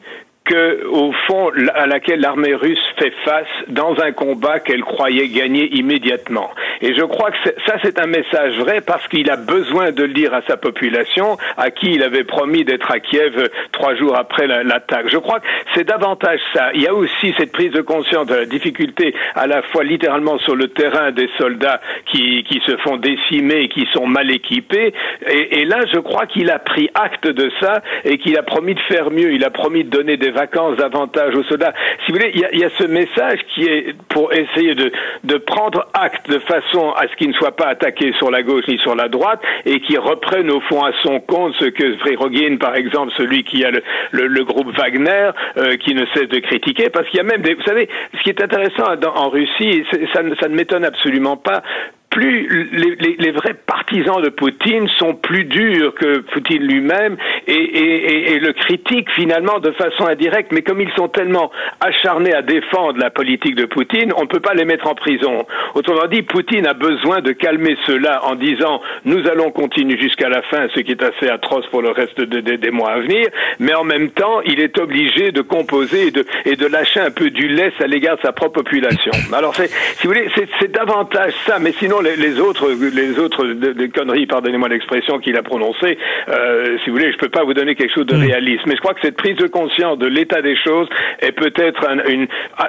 [0.91, 6.49] au fond, à laquelle l'armée russe fait face dans un combat qu'elle croyait gagner immédiatement.
[6.81, 10.13] Et je crois que ça, c'est un message vrai parce qu'il a besoin de le
[10.13, 14.47] dire à sa population, à qui il avait promis d'être à Kiev trois jours après
[14.47, 15.07] l'attaque.
[15.09, 16.71] Je crois que c'est davantage ça.
[16.73, 20.39] Il y a aussi cette prise de conscience de la difficulté, à la fois littéralement
[20.39, 24.93] sur le terrain des soldats qui, qui se font décimer, qui sont mal équipés.
[25.27, 28.75] Et, et là, je crois qu'il a pris acte de ça et qu'il a promis
[28.75, 29.33] de faire mieux.
[29.33, 31.73] Il a promis de donner des vacances davantage aux soldats.
[32.01, 34.91] Si vous voulez, il y a, y a ce message qui est pour essayer de,
[35.23, 38.67] de prendre acte de façon à ce qu'il ne soit pas attaqué sur la gauche
[38.67, 42.57] ni sur la droite et qui reprenne au fond à son compte ce que Frérogine,
[42.57, 46.39] par exemple, celui qui a le, le, le groupe Wagner, euh, qui ne cesse de
[46.39, 47.53] critiquer, parce qu'il y a même des...
[47.53, 51.61] Vous savez, ce qui est intéressant dans, en Russie, ça, ça ne m'étonne absolument pas,
[52.09, 57.17] plus les, les, les, vrais partisans de Poutine sont plus durs que Poutine lui-même
[57.47, 60.51] et, et, et, le critiquent finalement de façon indirecte.
[60.51, 64.39] Mais comme ils sont tellement acharnés à défendre la politique de Poutine, on ne peut
[64.39, 65.45] pas les mettre en prison.
[65.75, 70.41] Autrement dit, Poutine a besoin de calmer cela en disant nous allons continuer jusqu'à la
[70.43, 73.27] fin, ce qui est assez atroce pour le reste de, de, des mois à venir.
[73.59, 77.11] Mais en même temps, il est obligé de composer et de, et de lâcher un
[77.11, 79.11] peu du lest à l'égard de sa propre population.
[79.33, 81.59] Alors, si vous voulez, c'est davantage ça.
[81.59, 85.97] Mais sinon, les, autres, les autres de, de conneries, pardonnez-moi l'expression qu'il a prononcée,
[86.29, 88.21] euh, si vous voulez, je peux pas vous donner quelque chose de Hmm.
[88.27, 88.63] réaliste.
[88.67, 90.87] Mais je crois que cette prise de conscience de l'état des choses
[91.19, 92.27] est peut-être un, une,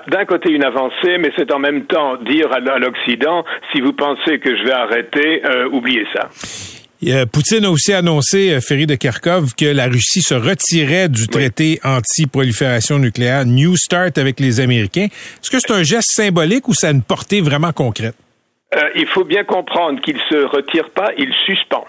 [0.09, 3.93] d'un côté une avancée, mais c'est en même temps dire à, à l'Occident, si vous
[3.93, 6.29] pensez que je vais arrêter, euh, oubliez ça.
[7.33, 11.81] Poutine a aussi annoncé, euh, Ferry de Kharkov, que la Russie se retirait du traité
[11.83, 11.91] oui.
[11.91, 15.07] anti-prolifération nucléaire New Start avec les Américains.
[15.07, 18.15] Est-ce que c'est un geste symbolique ou ça a une portée vraiment concrète?
[18.75, 21.87] Euh, il faut bien comprendre qu'il se retire pas, il suspend.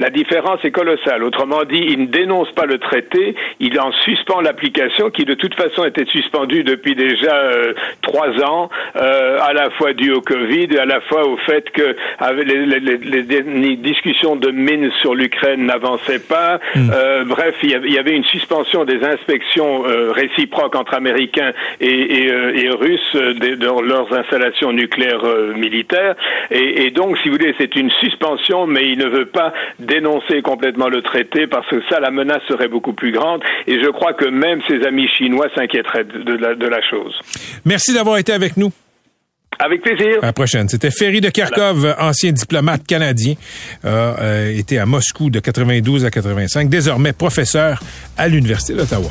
[0.00, 1.24] La différence est colossale.
[1.24, 5.56] Autrement dit, il ne dénonce pas le traité, il en suspend l'application qui de toute
[5.56, 10.78] façon était suspendue depuis déjà euh, trois ans, euh, à la fois dû au Covid
[10.78, 15.16] à la fois au fait que avec les, les, les, les, discussions de Minsk sur
[15.16, 16.60] l'Ukraine n'avançaient pas.
[16.76, 16.90] Mm.
[16.94, 22.26] Euh, bref, il y avait une suspension des inspections euh, réciproques entre Américains et, et,
[22.28, 26.14] et Russes de, de, leurs installations nucléaires euh, militaires.
[26.52, 29.52] Et, et, donc, si vous voulez, c'est une suspension, mais il ne veut pas
[29.88, 33.42] dénoncer complètement le traité parce que ça, la menace serait beaucoup plus grande.
[33.66, 37.18] Et je crois que même ses amis chinois s'inquiéteraient de la, de la chose.
[37.64, 38.70] Merci d'avoir été avec nous.
[39.58, 40.18] Avec plaisir.
[40.22, 40.68] À la prochaine.
[40.68, 42.04] C'était Ferry de Kharkov, voilà.
[42.04, 43.34] ancien diplomate canadien,
[43.84, 47.80] euh, été à Moscou de 92 à 85, désormais professeur
[48.16, 49.10] à l'Université d'Ottawa.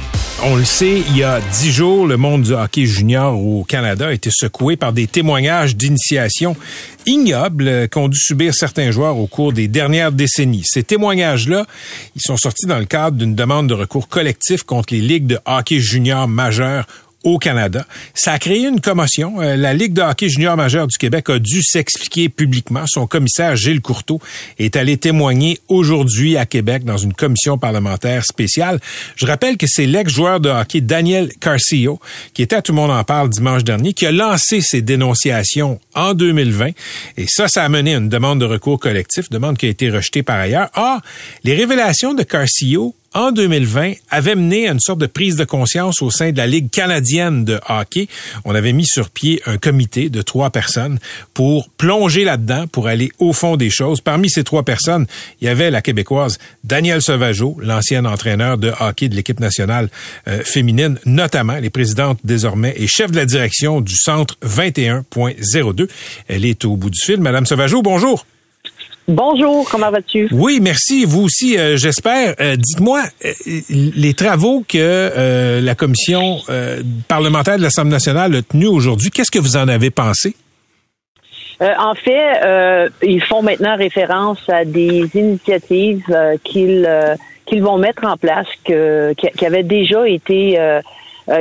[0.43, 4.07] On le sait, il y a dix jours, le monde du hockey junior au Canada
[4.07, 6.55] a été secoué par des témoignages d'initiation
[7.05, 10.63] ignobles qu'ont dû subir certains joueurs au cours des dernières décennies.
[10.65, 11.65] Ces témoignages-là,
[12.15, 15.39] ils sont sortis dans le cadre d'une demande de recours collectif contre les ligues de
[15.45, 16.87] hockey junior majeures
[17.23, 17.85] au Canada.
[18.13, 19.41] Ça a créé une commotion.
[19.41, 22.83] Euh, la Ligue de hockey junior majeur du Québec a dû s'expliquer publiquement.
[22.87, 24.19] Son commissaire Gilles Courteau
[24.59, 28.79] est allé témoigner aujourd'hui à Québec dans une commission parlementaire spéciale.
[29.15, 31.99] Je rappelle que c'est l'ex-joueur de hockey Daniel Carcillo,
[32.33, 35.79] qui était à Tout le monde en parle dimanche dernier, qui a lancé ses dénonciations
[35.95, 36.71] en 2020.
[37.17, 39.89] Et ça, ça a mené à une demande de recours collectif, demande qui a été
[39.89, 40.69] rejetée par ailleurs.
[40.75, 41.01] Or,
[41.43, 46.01] les révélations de Carcillo en 2020, avait mené à une sorte de prise de conscience
[46.01, 48.07] au sein de la Ligue canadienne de hockey.
[48.45, 50.99] On avait mis sur pied un comité de trois personnes
[51.33, 54.01] pour plonger là-dedans, pour aller au fond des choses.
[54.01, 55.07] Parmi ces trois personnes,
[55.41, 59.89] il y avait la Québécoise Danielle Sauvageau, l'ancienne entraîneur de hockey de l'équipe nationale
[60.27, 61.57] euh, féminine, notamment.
[61.61, 65.87] Est présidente désormais et chef de la direction du Centre 21.02.
[66.27, 67.19] Elle est au bout du fil.
[67.19, 68.25] Madame Sauvageau, bonjour.
[69.11, 70.29] Bonjour, comment vas-tu?
[70.31, 71.03] Oui, merci.
[71.03, 72.33] Vous aussi, euh, j'espère.
[72.39, 73.31] Euh, dites-moi, euh,
[73.67, 76.37] les travaux que la commission
[77.09, 80.35] parlementaire de l'Assemblée nationale a tenus aujourd'hui, qu'est-ce que vous en avez pensé?
[81.59, 86.03] en fait, ils font maintenant référence à des initiatives
[86.43, 86.89] qu'ils
[87.45, 90.57] qu'ils vont mettre en place, que, qui, avaient déjà été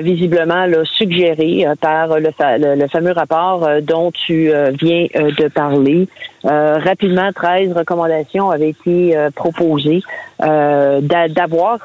[0.02, 2.30] visiblement là, suggéré par le,
[2.74, 6.06] le, fameux rapport dont tu viens de parler.
[6.44, 10.02] Rapidement, 13 recommandations avaient été proposées.
[10.38, 11.80] D'avoir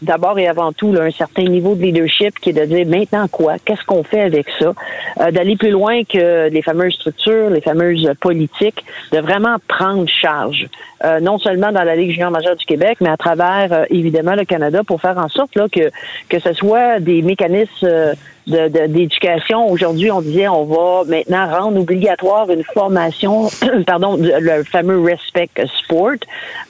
[0.00, 3.56] d'abord et avant tout un certain niveau de leadership qui est de dire maintenant quoi,
[3.62, 4.72] qu'est-ce qu'on fait avec ça,
[5.30, 10.68] d'aller plus loin que les fameuses structures, les fameuses politiques, de vraiment prendre charge,
[11.20, 14.82] non seulement dans la Ligue junior majeure du Québec, mais à travers évidemment le Canada
[14.84, 15.90] pour faire en sorte là, que
[16.30, 18.14] que ce soit des mécanismes
[18.48, 19.70] d'éducation.
[19.70, 23.48] Aujourd'hui, on disait on va maintenant rendre obligatoire une formation,
[23.86, 25.50] pardon, le fameux Respect
[25.82, 26.16] Sport,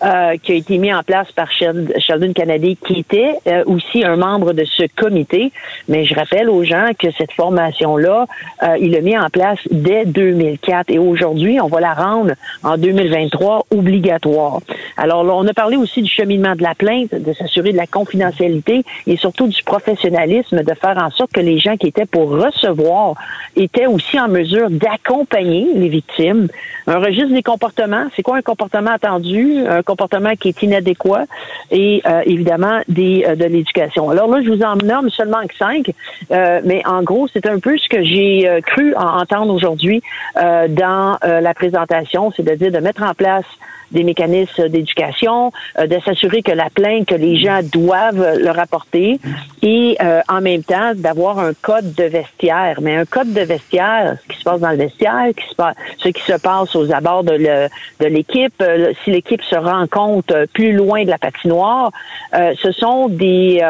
[0.02, 4.16] euh, qui a été mis en place par Sheldon Kennedy, qui était euh, aussi un
[4.16, 5.52] membre de ce comité.
[5.88, 8.26] Mais je rappelle aux gens que cette formation-là,
[8.62, 12.76] euh, il l'a mis en place dès 2004 et aujourd'hui, on va la rendre en
[12.76, 14.60] 2023 obligatoire.
[14.98, 17.86] Alors là, on a parlé aussi du cheminement de la plainte, de s'assurer de la
[17.86, 22.30] confidentialité et surtout du professionnalisme, de faire en sorte que les gens qui étaient pour
[22.30, 23.14] recevoir
[23.54, 26.48] étaient aussi en mesure d'accompagner les victimes.
[26.88, 31.26] Un registre des comportements, c'est quoi un comportement attendu, un comportement qui est inadéquat
[31.70, 34.10] et euh, évidemment des euh, de l'éducation.
[34.10, 35.92] Alors là, je vous en nomme seulement que cinq,
[36.32, 40.02] euh, mais en gros, c'est un peu ce que j'ai cru entendre aujourd'hui
[40.34, 43.44] dans la présentation, c'est-à-dire de mettre en place
[43.90, 49.18] des mécanismes d'éducation, euh, de s'assurer que la plainte que les gens doivent le rapporter
[49.62, 52.80] et euh, en même temps d'avoir un code de vestiaire.
[52.80, 55.44] Mais un code de vestiaire, ce qui se passe dans le vestiaire, qui
[55.98, 57.68] ce qui se passe aux abords de,
[58.00, 61.90] l'équipe, euh, si l'équipe se rencontre plus loin de la patinoire,
[62.32, 63.62] ce sont des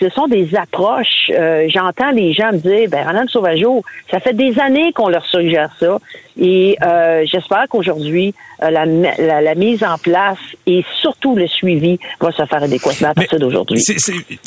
[0.00, 1.30] ce sont des approches.
[1.68, 5.70] J'entends les gens me dire, ben Ronan Sauvageau, ça fait des années qu'on leur suggère
[5.80, 5.98] ça.
[6.40, 8.32] Et euh, j'espère qu'aujourd'hui,
[8.62, 13.14] euh, la, la, mise en place et surtout le suivi va se faire adéquatement à
[13.14, 13.82] partir d'aujourd'hui.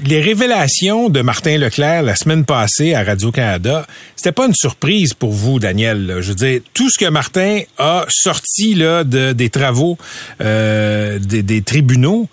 [0.05, 3.85] Les révélations de Martin Leclerc la semaine passée à Radio-Canada,
[4.15, 6.17] c'était pas une surprise pour vous, Daniel.
[6.21, 9.97] Je veux dire, tout ce que Martin a sorti là, de, des travaux
[10.39, 12.29] euh, des, des tribunaux,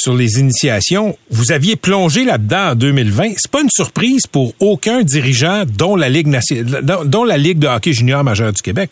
[0.00, 1.16] sur les initiations.
[1.30, 3.34] Vous aviez plongé là-dedans en 2020.
[3.36, 8.62] C'est pas une surprise pour aucun dirigeant, dont la Ligue, de hockey junior majeure du
[8.62, 8.90] Québec.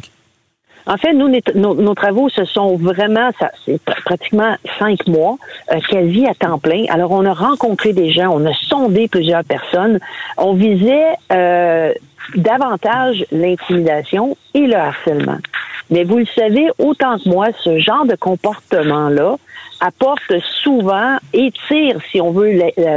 [0.86, 3.30] En fait, nous, nos, travaux, ce sont vraiment,
[3.66, 5.36] c'est pratiquement cinq mois,
[5.70, 6.84] euh, quasi à temps plein.
[6.88, 9.98] Alors, on a rencontré des gens, on a sondé plusieurs personnes.
[10.38, 11.92] On visait euh,
[12.36, 15.38] davantage l'intimidation et le harcèlement.
[15.90, 19.36] Mais vous le savez autant que moi, ce genre de comportement-là
[19.80, 22.50] apporte souvent, étire, si on veut,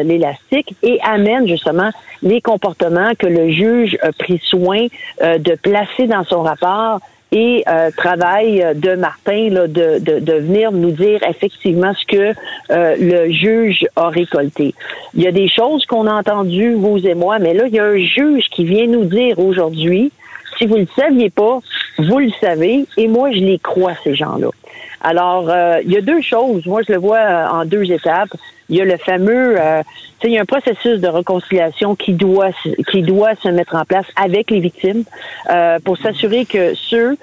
[0.03, 1.91] l'élastique et amène justement
[2.21, 4.87] les comportements que le juge a pris soin
[5.21, 6.99] euh, de placer dans son rapport
[7.31, 12.33] et euh, travail de Martin là, de, de, de, venir nous dire effectivement ce que
[12.71, 14.75] euh, le juge a récolté.
[15.13, 17.79] Il y a des choses qu'on a entendues, vous et moi, mais là, il y
[17.79, 20.11] a un juge qui vient nous dire aujourd'hui,
[20.57, 21.59] si vous ne le saviez pas,
[21.97, 24.49] vous le savez, et moi, je les crois, ces gens-là.
[25.03, 26.65] Alors, euh, il y a deux choses.
[26.65, 28.29] Moi, je le vois euh, en deux étapes.
[28.69, 29.81] Il y a le fameux, euh,
[30.23, 32.51] il y a un processus de réconciliation qui doit
[32.89, 35.03] qui doit se mettre en place avec les victimes
[35.49, 37.17] euh, pour s'assurer que ceux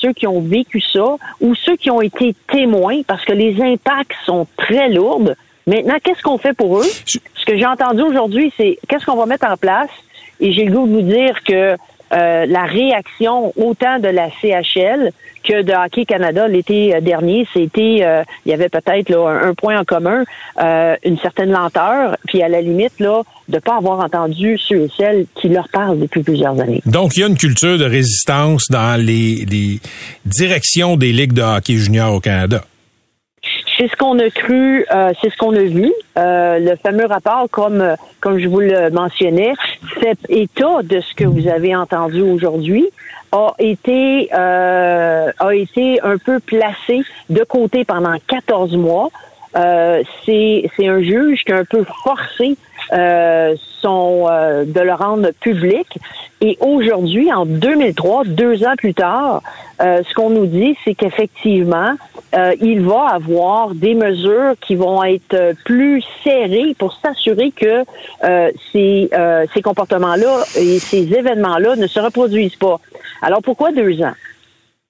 [0.00, 4.14] ceux qui ont vécu ça ou ceux qui ont été témoins, parce que les impacts
[4.24, 5.22] sont très lourds,
[5.68, 6.86] Maintenant, qu'est-ce qu'on fait pour eux?
[7.04, 9.90] Ce que j'ai entendu aujourd'hui, c'est qu'est-ce qu'on va mettre en place?
[10.40, 11.76] Et j'ai le goût de vous dire que
[12.12, 17.98] euh, la réaction autant de la CHL que de Hockey Canada l'été euh, dernier, c'était
[18.02, 20.24] euh, il y avait peut-être un, point en commun,
[21.04, 25.26] une certaine lenteur, puis à la limite là de pas avoir entendu ceux et celles
[25.34, 26.82] qui leur parlent depuis plusieurs années.
[26.84, 29.80] Donc il y a une culture de résistance dans les, les
[30.26, 32.62] directions des ligues de hockey junior au Canada.
[33.78, 35.92] C'est ce qu'on a cru, euh, c'est ce qu'on a vu.
[36.18, 39.52] Euh, le fameux rapport, comme comme je vous le mentionnais,
[40.00, 42.88] fait état de ce que vous avez entendu aujourd'hui
[43.30, 49.10] a été euh, a été un peu placé de côté pendant 14 mois.
[49.54, 52.56] c'est c'est un juge qui a un peu forcé
[52.92, 55.98] euh, sont euh, de le rendre public.
[56.40, 59.42] Et aujourd'hui, en 2003, deux ans plus tard,
[59.80, 61.94] euh, ce qu'on nous dit, c'est qu'effectivement,
[62.60, 67.84] il va avoir des mesures qui vont être plus serrées pour s'assurer que
[68.70, 69.08] ces,
[69.54, 72.80] ces comportements-là et ces événements-là ne se reproduisent pas.
[73.22, 74.12] Alors pourquoi deux ans?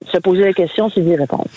[0.07, 1.47] Se poser la question, c'est d'y répondre.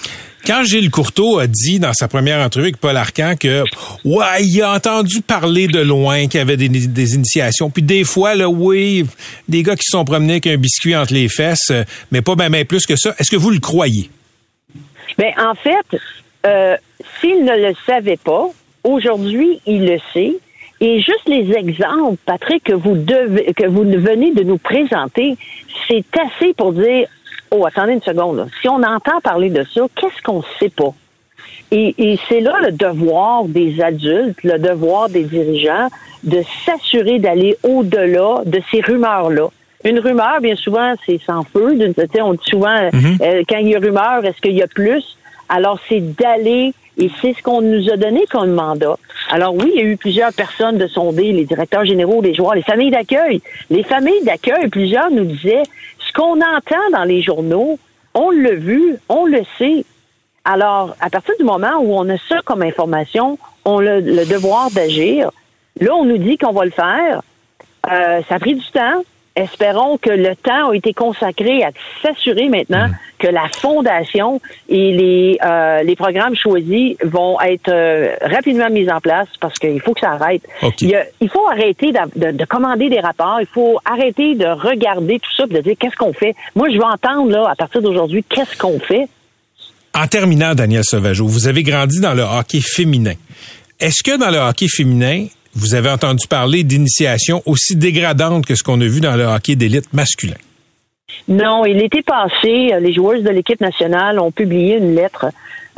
[0.45, 3.63] Quand Gilles Courteau a dit dans sa première entrevue avec Paul Arcan que
[4.05, 8.35] ouais, il a entendu parler de loin qu'il y avait des, initiations, puis des fois
[8.35, 9.07] là, oui,
[9.49, 11.71] des gars qui se sont promenés avec un biscuit entre les fesses,
[12.11, 13.15] mais pas même plus que ça.
[13.21, 14.11] Est-ce que vous le croyez?
[15.17, 16.01] Ben en fait,
[16.45, 16.77] euh,
[17.21, 18.49] s'il ne le savait pas,
[18.83, 20.35] aujourd'hui il le sait.
[20.81, 25.37] Et juste les exemples, Patrick, que vous devez, que vous venez de nous présenter,
[25.87, 27.07] c'est assez pour dire
[27.53, 30.93] oh, attendez une seconde, si on entend parler de ça, qu'est-ce qu'on sait pas?
[31.71, 35.89] Et, c'est là le devoir des adultes, le devoir des dirigeants
[36.23, 39.49] de s'assurer d'aller au-delà de ces rumeurs-là.
[39.85, 41.79] Une rumeur, bien souvent, c'est sans feu.
[42.21, 43.19] On dit souvent, mhm.
[43.23, 45.17] euh, quand il y a rumeur, est-ce qu'il y a plus?
[45.49, 48.97] Alors, c'est d'aller, et c'est ce qu'on nous a donné comme mandat.
[49.31, 52.55] Alors oui, il y a eu plusieurs personnes de sonder, les directeurs généraux, les joueurs,
[52.55, 53.41] les familles d'accueil.
[53.71, 55.63] Les familles d'accueil, plusieurs nous disaient,
[56.13, 57.79] ce qu'on entend dans les journaux,
[58.15, 59.85] on l'a vu, on le sait.
[60.45, 64.71] Alors, à partir du moment où on a ça comme information, on a le devoir
[64.71, 65.31] d'agir.
[65.81, 67.23] Là, on nous dit qu'on va le faire.
[67.91, 69.03] Euh, ça a pris du temps
[69.37, 71.71] espérons que le temps a été consacré à
[72.03, 72.97] s'assurer maintenant mm.
[73.19, 79.01] que la fondation et les, euh, les programmes choisis vont être euh, rapidement mis en
[79.01, 80.43] place parce qu'il faut que ça arrête.
[80.81, 85.55] Il, faut arrêter de, commander des rapports, il faut arrêter de regarder tout ça et
[85.55, 86.35] de dire qu'est-ce qu'on fait.
[86.55, 89.09] Moi, je veux entendre là à partir d'aujourd'hui qu'est-ce qu'on fait.
[89.95, 93.15] En terminant, Daniel Sauvageau, vous avez grandi dans le hockey féminin.
[93.79, 98.63] Est-ce que dans le hockey féminin, vous avez entendu parler d'initiations aussi dégradantes que ce
[98.63, 100.37] qu'on a vu dans le hockey d'élite masculin.
[101.29, 105.27] Non, il était passé, les joueuses de l'équipe nationale ont publié une lettre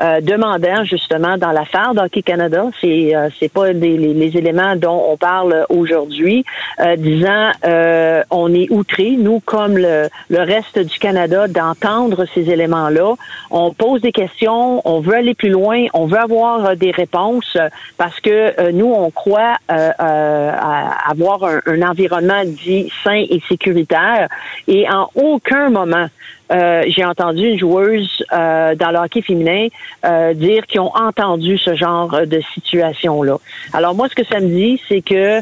[0.00, 5.04] euh, demandant justement dans l'affaire d'Hockey Canada, c'est euh, c'est pas les, les, éléments dont
[5.11, 6.44] on parle aujourd'hui,
[6.80, 12.50] euh, disant euh, on est outré, nous comme le, le reste du Canada, d'entendre ces
[12.50, 13.14] éléments-là.
[13.50, 17.57] On pose des questions, on veut aller plus loin, on veut avoir des réponses
[17.96, 24.28] parce que nous on croit avoir un, un environnement dit sain et sécuritaire
[24.66, 26.09] et en aucun moment
[26.52, 29.68] euh, j'ai entendu une joueuse euh, dans le hockey féminin
[30.04, 33.38] euh, dire qu'ils ont entendu ce genre de situation-là.
[33.72, 35.40] Alors moi, ce que ça me dit, c'est que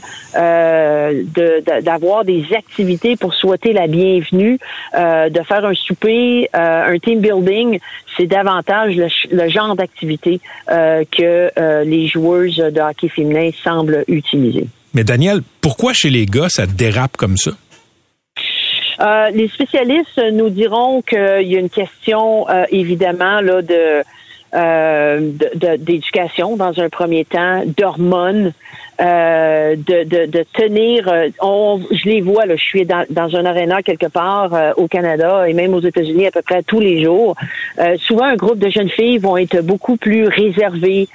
[1.81, 4.59] d'avoir des activités pour souhaiter la bienvenue,
[4.95, 7.79] de faire un souper, un team building,
[8.17, 14.67] c'est davantage le, genre d'activité que les joueuses de hockey féminin semblent utiliser.
[14.95, 17.53] Mais Daniel, pourquoi chez les gars ça dérape comme ça?
[19.01, 24.03] Euh, les spécialistes nous diront qu'il y a une question, euh, évidemment, là, de
[24.55, 25.31] euh,
[25.79, 28.53] d'éducation dans un premier temps, d'hormones,
[29.01, 31.09] euh, de, de, de, tenir.
[31.09, 34.73] Euh, on, je les vois, là, je suis dans, dans un aréna quelque part euh,
[34.77, 37.35] au Canada et même aux États-Unis à peu près tous les jours.
[37.99, 41.09] souvent, un groupe de jeunes filles vont être beaucoup plus réservées,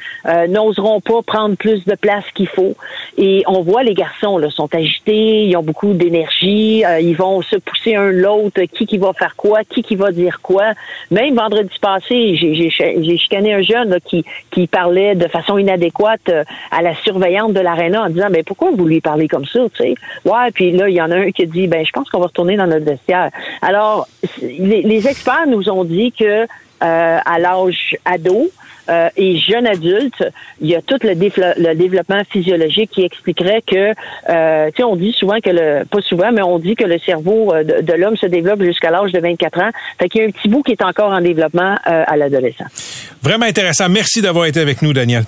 [0.49, 2.75] n'oseront pas prendre plus de place qu'il faut.
[3.17, 7.57] Et on voit les garçons là, sont agités, ils ont beaucoup d'énergie, ils vont se
[7.57, 10.73] pousser un l'autre, qui qui va faire quoi, qui qui va dire quoi.
[11.11, 16.31] Même vendredi passé, j'ai chicané un jeune là, qui, qui parlait de façon inadéquate
[16.71, 19.83] à la surveillante de la en disant ben pourquoi vous lui parlez comme ça, tu
[19.83, 19.95] sais?
[20.25, 22.27] Ouais, puis là il y en a un qui dit ben je pense qu'on va
[22.27, 23.29] retourner dans notre vestiaire.
[23.61, 24.07] Alors
[24.41, 26.43] les, experts nous ont dit que
[26.83, 28.49] euh, à l'âge ado,
[28.89, 30.23] euh, et jeune adulte,
[30.61, 33.93] il y a tout le, le développement physiologique qui expliquerait que,
[34.29, 36.97] euh, tu sais, on dit souvent que le, pas souvent, mais on dit que le
[36.99, 39.69] cerveau de, de l'homme se développe jusqu'à l'âge de 24 ans.
[39.99, 42.65] Fait qu'il y a un petit bout qui est encore en développement à l'adolescent.
[43.21, 43.89] Vraiment intéressant.
[43.89, 45.23] Merci d'avoir été avec nous, Daniel.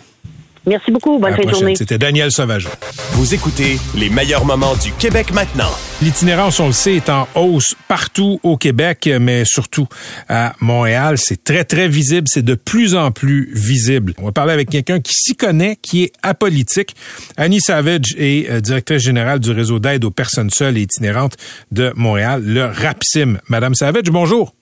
[0.70, 1.18] Merci beaucoup.
[1.18, 1.76] Bonne fin de journée.
[1.76, 2.70] C'était Daniel Sauvageau.
[3.14, 5.72] Vous écoutez les meilleurs moments du Québec maintenant.
[6.04, 9.88] L'itinérance, on le sait, est en hausse partout au Québec, mais surtout
[10.30, 11.18] à Montréal.
[11.18, 12.28] C'est très, très visible.
[12.30, 14.14] C'est de plus en plus visible.
[14.20, 16.96] On va parler avec quelqu'un qui s'y connaît, qui est apolitique.
[17.36, 21.36] Annie Savage est euh, directrice générale du réseau d'aide aux personnes seules et itinérantes
[21.72, 23.40] de Montréal, le RAPSIM.
[23.48, 24.54] Madame Savage, bonjour.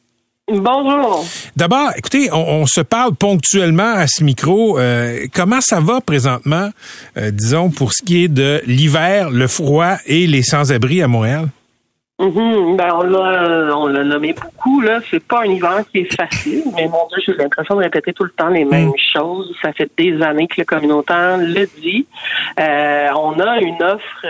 [0.49, 1.25] Bonjour.
[1.57, 4.79] D'abord, écoutez, on, se parle ponctuellement à ce micro.
[4.79, 6.69] Euh, comment ça va présentement,
[7.17, 11.47] euh, disons, pour ce qui est de l'hiver, le froid et les sans-abri à Montréal?
[12.19, 12.77] Mm-hmm.
[12.77, 15.01] ben, on l'a, on l'a nommé beaucoup, là.
[15.11, 18.23] C'est pas un hiver qui est facile, mais mon Dieu, j'ai l'impression de répéter tout
[18.23, 19.13] le temps les mêmes mm.
[19.13, 19.53] choses.
[19.61, 22.07] Ça fait des années que le communautaire le dit.
[22.57, 24.25] Euh, on a une offre,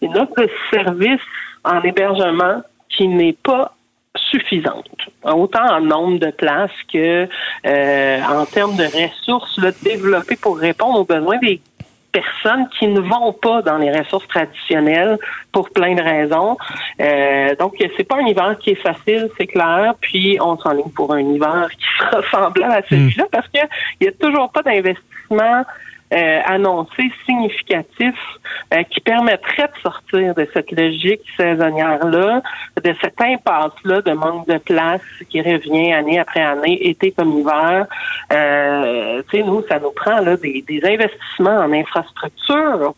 [0.00, 1.20] une offre de service
[1.64, 3.74] en hébergement qui n'est pas
[4.16, 7.28] suffisante, autant en nombre de places que
[7.66, 11.60] euh, en termes de ressources là, développées pour répondre aux besoins des
[12.12, 15.18] personnes qui ne vont pas dans les ressources traditionnelles
[15.50, 16.58] pour plein de raisons.
[17.00, 19.94] Euh, donc, c'est pas un hiver qui est facile, c'est clair.
[20.00, 23.30] Puis, on s'enligne pour un hiver qui sera semblable à celui-là hmm.
[23.32, 23.66] parce qu'il
[24.02, 25.64] n'y a toujours pas d'investissement
[26.12, 28.14] euh, annoncé significatif
[28.74, 32.42] euh, qui permettrait de sortir de cette logique saisonnière-là,
[32.82, 35.00] de cette impasse-là de manque de place
[35.30, 37.86] qui revient année après année, été comme hiver.
[38.32, 42.94] Euh, tu sais, nous, ça nous prend là, des, des investissements en infrastructure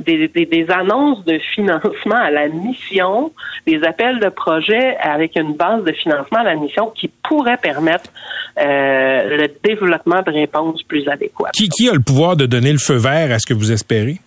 [0.00, 3.32] des, annonces de financement à la mission,
[3.66, 8.10] des appels de projets avec une base de financement à la mission qui pourrait permettre
[8.58, 11.52] euh, le développement de réponses plus adéquates.
[11.52, 14.18] Qui a le pouvoir de donner le feu vert à ce que vous espérez?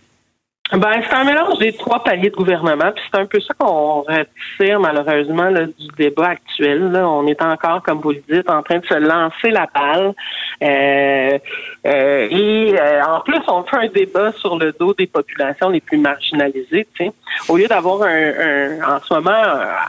[0.71, 4.01] Ben, c'est un mélange des trois paliers de gouvernement, puis c'est un peu ça qu'on
[4.01, 6.91] retire malheureusement du débat actuel.
[6.91, 7.09] Là.
[7.09, 10.13] On est encore, comme vous le dites, en train de se lancer la balle.
[10.61, 11.39] Euh,
[11.87, 15.81] euh, et euh, en plus, on fait un débat sur le dos des populations les
[15.81, 16.87] plus marginalisées.
[17.47, 19.31] Au lieu d'avoir un, en ce moment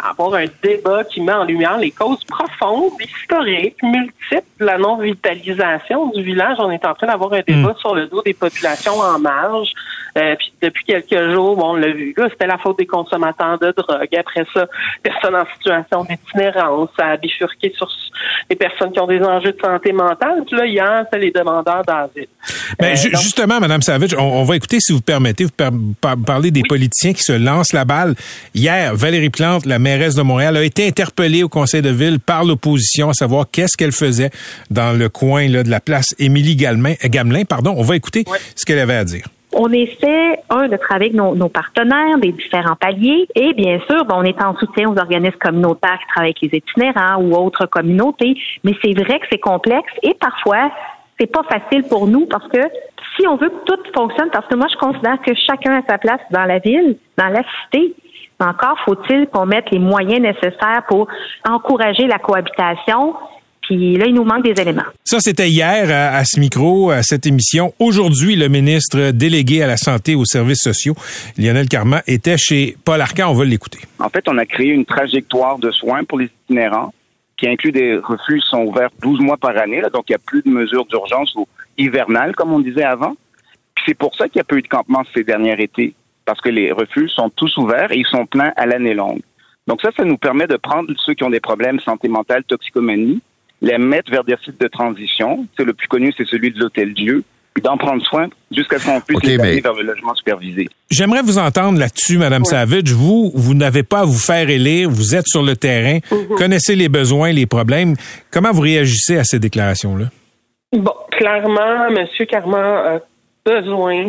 [0.08, 6.06] avoir un débat qui met en lumière les causes profondes, historiques, multiples de la non-vitalisation
[6.06, 7.80] du village, on est en train d'avoir un débat hmm.
[7.80, 9.74] sur le dos des populations en marge.
[10.14, 14.08] Puis depuis quelques jours, on l'a vu, là, c'était la faute des consommateurs de drogue.
[14.18, 14.66] Après ça,
[15.02, 17.88] personnes en situation d'itinérance, ça a bifurqué sur
[18.48, 20.42] les personnes qui ont des enjeux de santé mentale.
[20.46, 22.26] Puis là, hier, c'est les demandeurs d'asile.
[22.80, 25.94] Mais ben, euh, justement, Madame Savage, on, va écouter, si vous permettez, vous
[26.26, 28.14] parler des politiciens qui se lancent la balle.
[28.54, 32.44] Hier, Valérie Plante, la mairesse de Montréal, a été interpellée au conseil de ville par
[32.44, 34.30] l'opposition à savoir qu'est-ce qu'elle faisait
[34.70, 37.44] dans le coin là, de la place Émilie Gamelin.
[37.44, 37.74] Pardon.
[37.76, 38.24] On va écouter
[38.56, 39.24] ce qu'elle avait à dire.
[39.62, 44.24] On essaie, un, de travailler avec nos, partenaires des différents paliers et bien sûr, on
[44.24, 48.72] est en soutien aux organismes communautaires qui travaillent avec les itinérants ou autres communautés, mais
[48.82, 50.70] c'est vrai que c'est complexe et parfois,
[51.18, 52.60] c'est pas facile pour nous parce que
[53.14, 55.98] si on veut que tout fonctionne, parce que moi, je considère que chacun a sa
[55.98, 57.94] place dans la ville, dans la cité,
[58.40, 61.06] encore faut-il qu'on mette les moyens nécessaires pour
[61.46, 63.14] encourager la cohabitation,
[63.70, 64.82] puis là, il nous manque des éléments.
[65.04, 67.72] Ça, c'était hier à, ce micro, à cette émission.
[67.78, 70.96] Aujourd'hui, le ministre délégué à la santé et aux services sociaux,
[71.38, 73.30] Lionel Carman, était chez Paul Arcan.
[73.30, 73.78] On va l'écouter.
[74.00, 76.92] En fait, on a créé une trajectoire de soins pour les itinérants
[77.36, 79.80] qui inclut des refuges qui sont ouverts 12 mois par année.
[79.94, 81.46] donc, il n'y a plus de mesures d'urgence ou
[81.78, 83.14] hivernales, comme on disait avant.
[83.86, 85.94] c'est pour ça qu'il n'y a pas eu de campement ces derniers étés,
[86.24, 89.20] parce que les refuges sont tous ouverts et ils sont pleins à l'année longue.
[89.68, 93.20] Donc ça, ça nous permet de prendre ceux qui ont des problèmes santé mentale, toxicomanie,
[93.62, 95.46] les mettre vers des sites de transition.
[95.56, 98.86] C'est le plus connu, c'est celui de l'Hôtel Dieu puis d'en prendre soin jusqu'à ce
[98.86, 100.68] qu'on puisse les amener vers le logement supervisé.
[100.90, 102.92] J'aimerais vous entendre là-dessus, Madame Savage.
[102.92, 106.36] Vous, vous n'avez pas à vous faire élire, vous êtes sur le terrain, mhm.
[106.36, 107.96] connaissez les besoins, les problèmes.
[108.30, 110.06] Comment vous réagissez à ces déclarations-là?
[110.72, 112.06] Bon, clairement, M.
[112.28, 113.00] Carman
[113.44, 114.08] besoin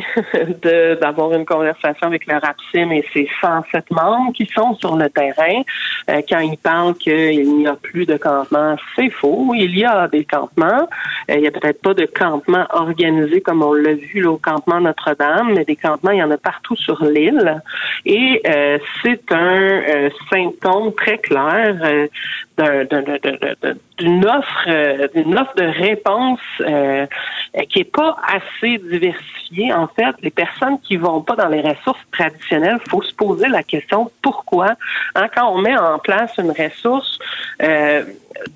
[1.01, 5.61] d'avoir une conversation avec le RAPSIM et ses 107 membres qui sont sur le terrain.
[6.09, 9.53] Euh, quand ils parlent qu'il n'y a plus de campement, c'est faux.
[9.55, 10.89] Il y a des campements.
[11.29, 14.81] Euh, il n'y a peut-être pas de campement organisé comme on l'a vu au campement
[14.81, 17.61] Notre-Dame, mais des campements, il y en a partout sur l'île.
[18.05, 21.75] Et euh, c'est un symptôme très clair
[23.97, 26.39] d'une offre, d'une offre de réponse
[27.69, 29.20] qui est pas assez diversifiée.
[29.73, 33.63] En fait, les personnes qui vont pas dans les ressources traditionnelles, faut se poser la
[33.63, 34.75] question pourquoi.
[35.15, 37.19] Hein, quand on met en place une ressource,
[37.61, 38.05] euh,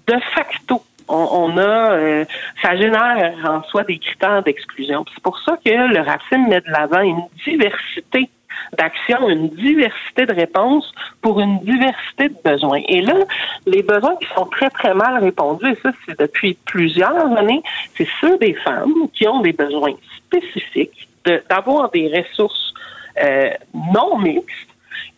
[0.08, 2.26] de facto, on, a, euh,
[2.62, 5.06] ça génère en soi des critères d'exclusion.
[5.14, 8.30] C'est pour ça que le racine met de l'avant une diversité
[8.78, 10.92] d'actions, une diversité de réponses
[11.22, 12.82] pour une diversité de besoins.
[12.88, 13.16] Et là,
[13.66, 17.62] les besoins qui sont très, très mal répondus, et ça, c'est depuis plusieurs années,
[17.96, 19.94] c'est ceux des femmes qui ont des besoins
[20.42, 21.08] spécifiques
[21.50, 22.74] d'avoir des ressources
[23.22, 24.68] euh, non mixtes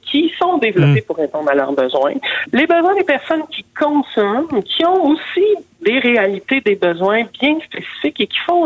[0.10, 1.06] qui sont développées mm.
[1.06, 2.14] pour répondre à leurs besoins.
[2.54, 5.46] Les besoins des personnes qui consomment, qui ont aussi
[5.82, 8.66] des réalités, des besoins bien spécifiques et qui font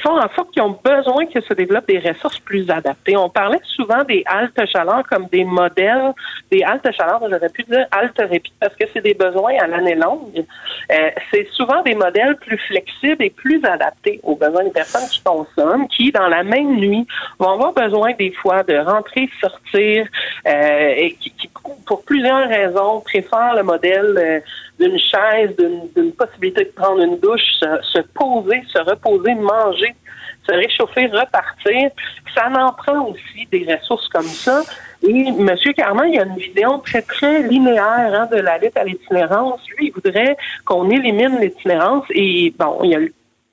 [0.00, 3.16] font en sorte qu'ils ont besoin que se développent des ressources plus adaptées.
[3.16, 6.12] On parlait souvent des haltes chaleur comme des modèles,
[6.50, 9.94] des haltes chaleur, j'aurais pu dire halte répit parce que c'est des besoins à l'année
[9.94, 10.44] longue.
[10.90, 15.22] Euh, c'est souvent des modèles plus flexibles et plus adaptés aux besoins des personnes qui
[15.22, 17.06] consomment, qui dans la même nuit
[17.38, 20.06] vont avoir besoin des fois de rentrer, sortir
[20.46, 21.50] euh, et qui, qui,
[21.86, 24.40] pour plusieurs raisons préfèrent le modèle euh,
[24.80, 29.94] d'une chaise, d'une possibilité de prendre une douche, se, poser, se reposer, manger,
[30.48, 31.90] se réchauffer, repartir.
[32.34, 34.62] Ça en prend aussi des ressources comme ça.
[35.02, 35.50] Et M.
[35.76, 39.60] Carman, il y a une vidéo très, très linéaire hein, de la lutte à l'itinérance.
[39.76, 42.04] Lui, il voudrait qu'on élimine l'itinérance.
[42.10, 43.00] Et bon, il y a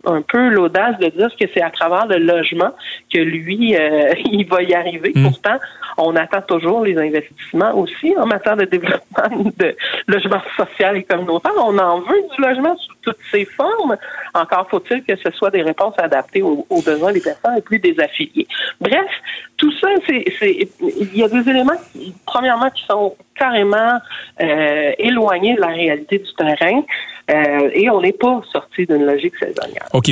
[0.05, 2.71] un peu l'audace de dire que c'est à travers le logement
[3.11, 5.11] que lui, euh, il va y arriver.
[5.15, 5.23] Mm.
[5.23, 5.57] Pourtant,
[5.97, 9.75] on attend toujours les investissements aussi en matière de développement de
[10.07, 11.51] logement social et communautaire.
[11.57, 13.97] On en veut du logement sous toutes ses formes.
[14.33, 17.99] Encore faut-il que ce soit des réponses adaptées aux, besoins des personnes et plus des
[17.99, 18.47] affiliés.
[18.79, 19.09] Bref,
[19.57, 21.73] tout ça, c'est, il y a des éléments,
[22.25, 23.99] premièrement, qui sont carrément
[24.41, 26.83] euh, éloignés de la réalité du terrain.
[27.29, 29.87] Euh, et on n'est pas sorti d'une logique saisonnière.
[29.93, 30.11] OK,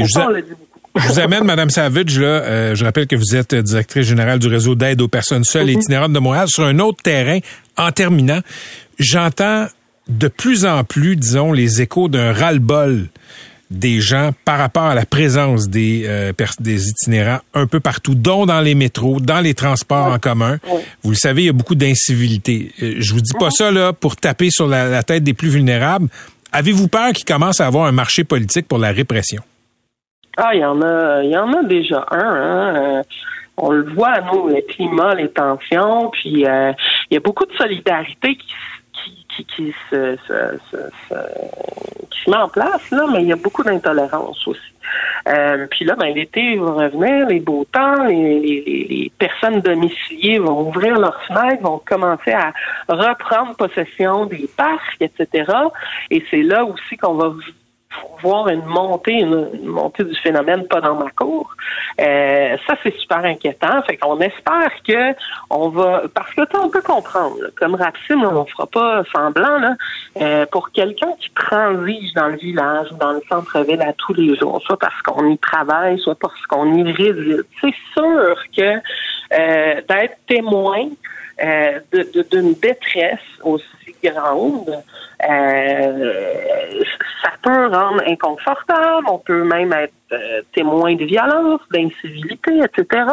[0.97, 4.47] je vous amène, Madame Savage, là, euh, je rappelle que vous êtes directrice générale du
[4.47, 5.80] réseau d'aide aux personnes seules mhm.
[5.80, 7.39] itinérantes de Montréal, sur un autre terrain.
[7.78, 8.39] En terminant,
[8.97, 9.68] j'entends
[10.07, 13.07] de plus en plus, disons, les échos d'un ras-le-bol
[13.72, 18.45] des gens par rapport à la présence des, euh, des itinérants un peu partout, dont
[18.45, 20.59] dans les métros, dans les transports en commun.
[21.03, 22.72] Vous le savez, il y a beaucoup d'incivilité.
[22.80, 26.07] je vous dis pas ça là pour taper sur la tête des plus vulnérables,
[26.58, 29.41] Avez-vous peur qu'il commence à avoir un marché politique pour la répression?
[30.38, 32.18] Ah, il y en a, y en a déjà un.
[32.18, 32.76] Hein.
[32.76, 33.03] Euh,
[33.58, 36.72] on le voit, nous, le climat, les tensions, puis euh,
[37.12, 38.47] il y a beaucoup de solidarité qui,
[39.36, 40.15] qui, qui, se,
[42.09, 44.61] qui se met en place, là, mais il y a beaucoup d'intolérance aussi.
[45.27, 50.38] Euh, puis là, ben, l'été va revenir, les beaux temps, les, les, les, personnes domiciliées
[50.38, 52.53] vont ouvrir leurs fenêtres, vont commencer à
[52.88, 55.51] reprendre possession des parcs, etc.
[56.11, 57.33] Et c'est là aussi qu'on va
[58.22, 61.56] voir une montée, une, montée du phénomène pas dans ma cour.
[62.00, 63.82] Euh, ça, c'est super inquiétant.
[63.84, 65.14] Fait qu'on espère que
[65.50, 69.76] on va, parce que on peut comprendre, comme Rapsim, on fera pas semblant, là,
[70.22, 74.36] euh, pour quelqu'un qui transige dans le village ou dans le centre-ville à tous les
[74.36, 78.80] jours, soit parce qu'on y travaille, soit parce qu'on y réside, c'est sûr que
[79.34, 80.89] euh, d'être témoin
[81.43, 81.79] euh,
[82.31, 83.65] d'une détresse aussi
[84.03, 84.83] grande,
[85.29, 86.83] euh,
[87.21, 93.03] ça peut rendre inconfortable, on peut même être euh, témoin de violence, d'incivilité, etc.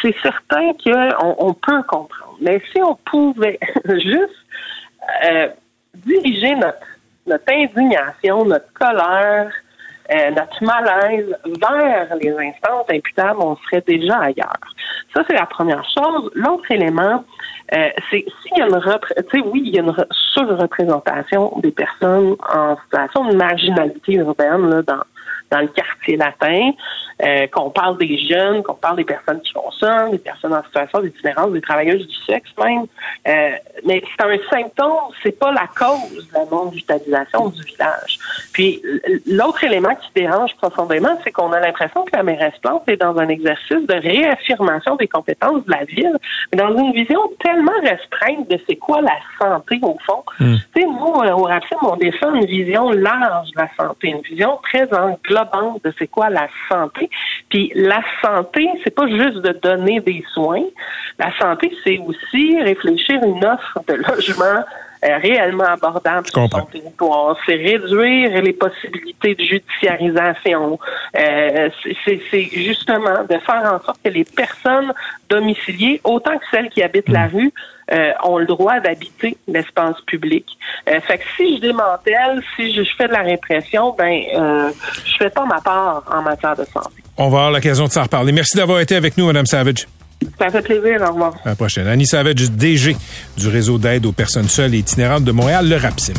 [0.00, 2.38] c'est certain qu'on on peut comprendre.
[2.40, 4.46] Mais si on pouvait juste
[5.94, 6.86] diriger notre,
[7.26, 9.50] notre indignation, notre colère,
[10.12, 14.73] euh, notre malaise vers les instances imputables, on serait déjà ailleurs.
[15.14, 16.30] Ça, c'est la première chose.
[16.34, 17.24] L'autre élément,
[17.72, 22.36] euh, c'est s'il y a une tu oui, il y a une surreprésentation des personnes
[22.52, 25.02] en situation de marginalité urbaine là, dans
[25.50, 26.70] dans le quartier latin,
[27.22, 31.00] euh, qu'on parle des jeunes, qu'on parle des personnes qui consomment, des personnes en situation
[31.00, 32.86] d'itinérance, des travailleuses du sexe même.
[33.28, 33.50] Euh,
[33.86, 38.18] mais c'est un symptôme, c'est pas la cause de la non-vitalisation du village.
[38.52, 38.82] Puis
[39.26, 43.16] l'autre élément qui dérange profondément, c'est qu'on a l'impression que la mairesse Plante est dans
[43.18, 46.16] un exercice de réaffirmation des compétences de la ville,
[46.52, 50.24] mais dans une vision tellement restreinte de c'est quoi la santé au fond.
[50.40, 50.56] Hmm.
[50.74, 54.22] Tu sais, nous, euh, au RAPSIM, on défend une vision large de la santé, une
[54.22, 54.92] vision très
[55.34, 57.10] globale de c'est quoi la santé.
[57.48, 60.64] Puis la santé, c'est pas juste de donner des soins.
[61.18, 64.64] La santé, c'est aussi réfléchir une offre de logement
[65.04, 67.36] réellement abordable sur son territoire.
[67.46, 70.78] C'est réduire les possibilités de judiciarisation.
[71.16, 71.68] Euh,
[72.04, 74.92] c'est justement de faire en sorte que les personnes
[75.28, 77.34] domiciliées, autant que celles qui habitent la mm.
[77.34, 77.52] rue,
[77.92, 80.46] euh, ont le droit d'habiter l'espace public.
[80.86, 84.22] fait que si je démantèle, si je, fais de la répression, ben
[85.04, 87.02] je fais pas ma part en matière de santé.
[87.16, 88.32] On va avoir l'occasion de s'en reparler.
[88.32, 89.86] Merci d'avoir été avec nous, Mme Savage.
[90.38, 91.02] Ça fait plaisir.
[91.02, 91.34] Au revoir.
[91.44, 91.86] À la prochaine.
[91.86, 92.96] Annie Savage, DG
[93.36, 96.14] du réseau d'aide aux personnes seules et itinérantes de Montréal, le RAPSIM.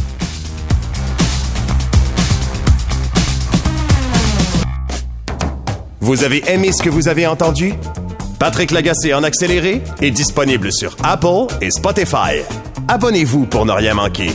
[6.00, 7.74] Vous avez aimé ce que vous avez entendu?
[8.38, 12.44] Patrick Lagacé en accéléré est disponible sur Apple et Spotify.
[12.88, 14.30] Abonnez-vous pour ne rien manquer.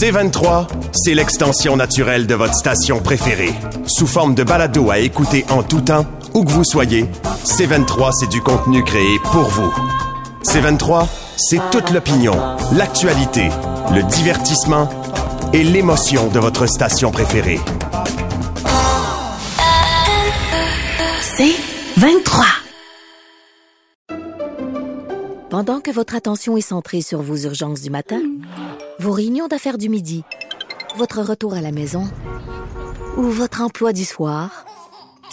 [0.00, 3.52] C23, c'est l'extension naturelle de votre station préférée.
[3.86, 7.04] Sous forme de balado à écouter en tout temps, où que vous soyez,
[7.44, 9.72] C23, c'est du contenu créé pour vous.
[10.42, 11.06] C23,
[11.36, 12.34] c'est toute l'opinion,
[12.72, 13.48] l'actualité,
[13.92, 14.88] le divertissement
[15.52, 17.60] et l'émotion de votre station préférée.
[21.20, 21.54] C'est
[21.96, 22.44] 23.
[25.50, 28.20] Pendant que votre attention est centrée sur vos urgences du matin,
[28.98, 30.24] vos réunions d'affaires du midi,
[30.96, 32.08] votre retour à la maison
[33.16, 34.64] ou votre emploi du soir,